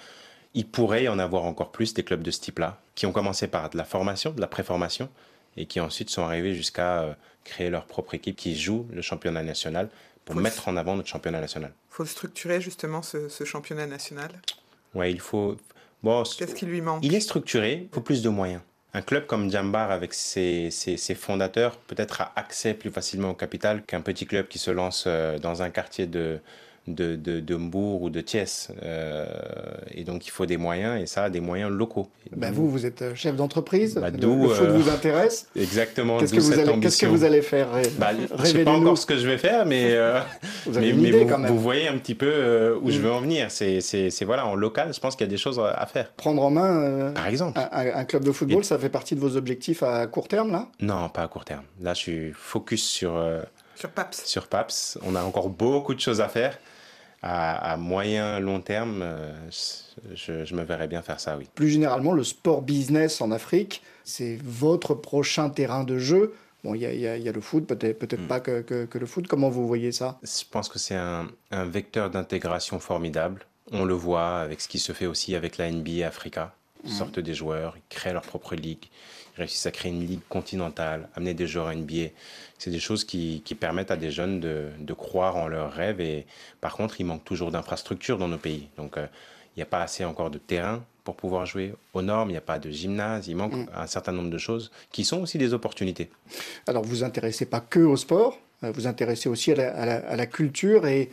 [0.54, 3.48] Il pourrait y en avoir encore plus des clubs de ce type-là, qui ont commencé
[3.48, 5.10] par de la formation, de la préformation,
[5.58, 9.44] et qui ensuite sont arrivés jusqu'à euh, créer leur propre équipe qui joue le championnat
[9.44, 9.90] national
[10.26, 11.74] pour mettre en avant notre championnat national.
[11.92, 14.32] Il faut structurer justement ce, ce championnat national?
[14.96, 15.58] Oui, il faut...
[16.02, 17.04] Bon, Qu'est-ce qui lui manque?
[17.04, 18.62] Il est structuré, il faut plus de moyens.
[18.94, 20.72] Un club comme Jambar, avec ses,
[21.16, 25.38] fondateurs, peut-être a accès plus facilement au capital qu'un petit club qui se lance euh,
[25.38, 26.40] dans un quartier de,
[26.94, 28.70] de, de, Mbourg ou de Thiès.
[28.84, 29.26] Euh,
[29.92, 32.08] et donc, il faut des moyens, et ça, des moyens locaux.
[32.36, 35.48] Bah vous, vous êtes euh, chef d'entreprise, bah, le, foot euh, vous intéresse.
[35.56, 36.18] Exactement.
[36.18, 37.68] Qu'est-ce que, vous allez, qu'est-ce que vous allez faire?
[37.98, 39.96] Bah, Je ne sais pas encore ce que je vais faire, mais,
[40.66, 43.02] vous, mais, vous, voyez un petit peu où je mm.
[43.02, 43.52] veux en venir.
[43.52, 46.12] C'est, c'est, voilà, en local, je pense qu'il y a des choses à faire.
[46.14, 47.60] Prendre en main Par exemple.
[47.72, 50.68] Un, club de football, ça fait partie de vos objectifs à court terme, là?
[50.80, 51.64] Non, pas à court terme.
[51.82, 53.22] Là, je suis focus sur...
[53.76, 54.26] sur PAPS.
[54.26, 54.98] Sur PAPS.
[55.06, 56.58] On a encore beaucoup de choses à faire
[57.22, 59.34] à, moyen, long terme, euh,
[60.14, 61.48] je, me verrais bien faire ça, oui.
[61.56, 66.82] Plus généralement, le sport business en Afrique, c'est votre prochain terrain de jeu Bon, il
[66.82, 68.28] y, a, le foot, peut-être peut-être hmm.
[68.28, 69.28] pas que, que, le foot.
[69.28, 70.20] Comment vous voyez ça?
[70.24, 73.46] Je pense que c'est un, un, vecteur d'intégration formidable.
[73.72, 76.54] On le voit avec ce qui se fait aussi avec la NBA Africa.
[76.84, 76.94] Ils hmm.
[76.94, 78.90] sortent des joueurs, ils créent leur propre ligue,
[79.40, 82.10] réussissent à créer une ligue continentale, amener des joueurs NBA.
[82.58, 86.02] C'est des choses qui, qui, permettent à des jeunes de, de, croire en leurs rêves.
[86.02, 86.26] Et
[86.62, 88.68] par contre, il manque toujours d'infrastructures dans nos pays.
[88.78, 89.08] Donc, euh,
[89.56, 92.38] il n'y a pas assez encore de terrain pour pouvoir jouer aux normes, il n'y
[92.38, 93.68] a pas de gymnase, il manque mm.
[93.76, 96.10] un certain nombre de choses qui sont aussi des opportunités.
[96.68, 100.86] Alors vous vous intéressez pas que au sport, euh, vous intéressez aussi à la, culture
[100.86, 101.10] et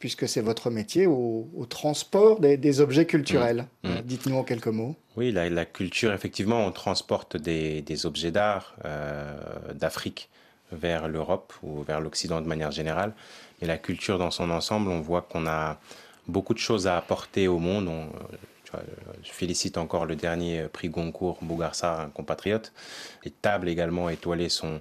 [0.00, 3.66] puisque c'est votre métier, au, transport des, objets culturels.
[3.84, 3.88] Mm.
[3.88, 3.92] Mm.
[3.92, 4.96] Euh, dites-nous en quelques mots.
[5.16, 9.36] Oui, la, culture, effectivement, on transporte des, objets d'art euh,
[9.74, 10.30] d'Afrique
[10.72, 13.12] vers l'Europe ou vers l'Occident de manière générale.
[13.60, 15.78] Mais la culture dans son ensemble, on voit qu'on a
[16.26, 17.90] beaucoup de choses à apporter au monde.
[19.22, 22.72] Je félicite encore le dernier prix Goncourt, Bougarsa, un compatriote.
[23.24, 24.80] Les tables également étoilées sont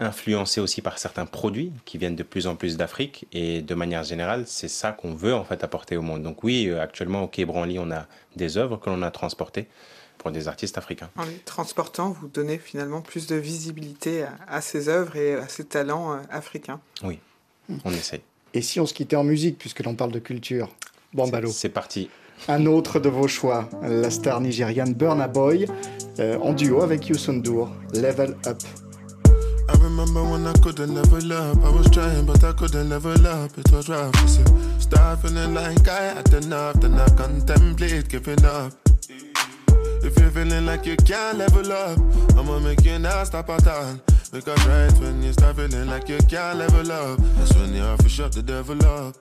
[0.00, 4.02] influencées aussi par certains produits qui viennent de plus en plus d'Afrique et de manière
[4.02, 6.22] générale, c'est ça qu'on veut en fait apporter au monde.
[6.22, 9.68] Donc oui, euh, actuellement au Quai Branly, on a des œuvres que l'on a transportées
[10.18, 11.10] pour des artistes africains.
[11.16, 15.64] En les transportant, vous donnez finalement plus de visibilité à, ces œuvres et à ces
[15.64, 16.80] talents euh, africains.
[17.02, 17.18] Oui,
[17.84, 18.22] on essaye.
[18.54, 20.68] Et si on se quittait en musique, puisque l'on parle de culture
[21.12, 21.50] Bambalo.
[21.50, 22.10] C'est parti
[22.48, 25.66] un autre de vos choix, la star nigériane Burna Boy,
[26.18, 27.32] euh, en duo avec Youssou
[27.92, 28.58] Level Up.
[29.90, 31.58] I remember when I couldn't level up.
[31.64, 33.58] I was trying, but I couldn't level up.
[33.58, 34.14] It was rough.
[34.28, 34.44] So
[34.78, 38.72] start feeling like I had enough, then I contemplate giving up.
[40.06, 41.98] If you're feeling like you can't level up,
[42.38, 43.98] I'ma make you not stop at all.
[44.30, 47.98] Because right when you start feeling like you can't level up, that's when you have
[47.98, 49.16] to shut the devil up.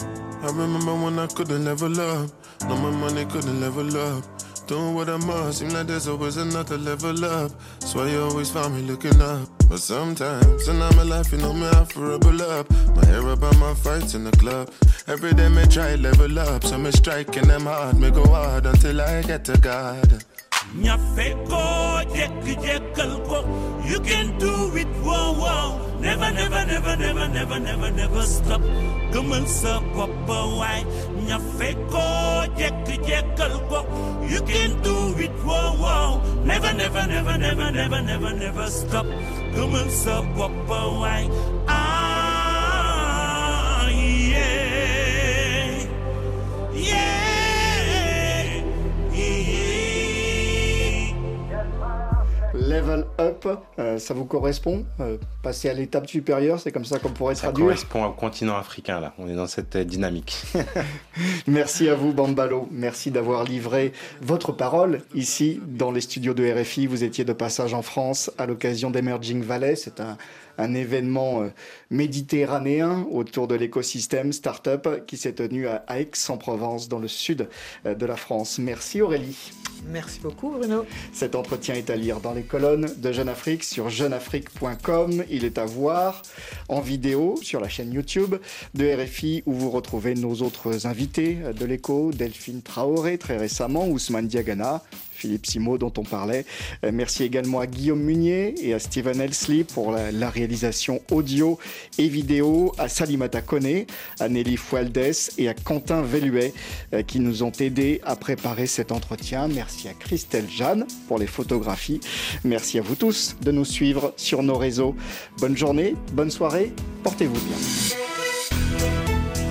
[0.00, 2.30] I remember when I couldn't level up.
[2.62, 4.24] No, my money couldn't level up.
[4.68, 7.50] Doing what I must, seem like there's always another level up.
[7.80, 9.48] That's why you always find me looking up.
[9.66, 12.70] But sometimes, and I'm alive, you know me, I for rebel up.
[12.94, 14.70] My hair about my fights in the club.
[15.06, 16.64] Every day, me try level up.
[16.64, 20.22] So me striking them hard, me go hard until I get to God.
[20.74, 20.90] You
[24.00, 25.98] can do it, whoa, whoa.
[25.98, 28.60] Never, never, never, never, never, never, never stop.
[29.08, 30.84] Gëmal sa bopp waay
[34.28, 36.44] You can do it, whoa, whoa.
[36.44, 39.06] Never, never, never, never, never, never, never stop.
[39.56, 41.24] Gëmal sa bopp waay.
[52.68, 53.48] Level Up,
[53.78, 57.56] euh, ça vous correspond euh, Passer à l'étape supérieure, c'est comme ça qu'on pourrait traduire
[57.56, 59.14] Ça correspond au continent africain, là.
[59.18, 60.42] On est dans cette euh, dynamique.
[61.46, 62.68] Merci à vous, Bambalo.
[62.70, 66.86] Merci d'avoir livré votre parole ici, dans les studios de RFI.
[66.86, 69.74] Vous étiez de passage en France à l'occasion d'Emerging Valley.
[69.74, 70.18] C'est un,
[70.58, 71.48] un événement
[71.90, 77.48] méditerranéen autour de l'écosystème Startup qui s'est tenu à Aix-en-Provence, dans le sud
[77.84, 78.58] de la France.
[78.58, 79.52] Merci Aurélie.
[79.86, 80.84] Merci beaucoup Bruno.
[81.12, 85.24] Cet entretien est à lire dans les colonnes de Jeune Afrique sur jeuneafrique.com.
[85.30, 86.22] Il est à voir
[86.68, 88.36] en vidéo sur la chaîne YouTube
[88.74, 94.26] de RFI où vous retrouvez nos autres invités de l'écho, Delphine Traoré très récemment, Ousmane
[94.26, 94.82] Diagana,
[95.18, 96.44] Philippe Simo dont on parlait.
[96.84, 101.58] Euh, merci également à Guillaume Munier et à Steven Elsley pour la, réalisation audio
[101.96, 103.86] et vidéo, à Salimata Kone,
[104.20, 106.52] à Nelly Fualdes et à Quentin Velluet
[106.92, 109.48] euh, qui nous ont aidés à préparer cet entretien.
[109.48, 112.00] Merci à Christelle Jeanne pour les photographies.
[112.44, 114.94] Merci à vous tous de nous suivre sur nos réseaux.
[115.40, 118.27] Bonne journée, bonne soirée, portez-vous bien.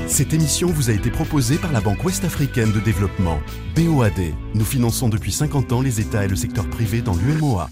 [0.08, 3.40] Cette émission vous a été proposée par la Banque ouest-africaine de développement,
[3.76, 4.34] BOAD.
[4.56, 7.70] Nous finançons depuis 50 ans les États et le secteur privé dans l'UMOA.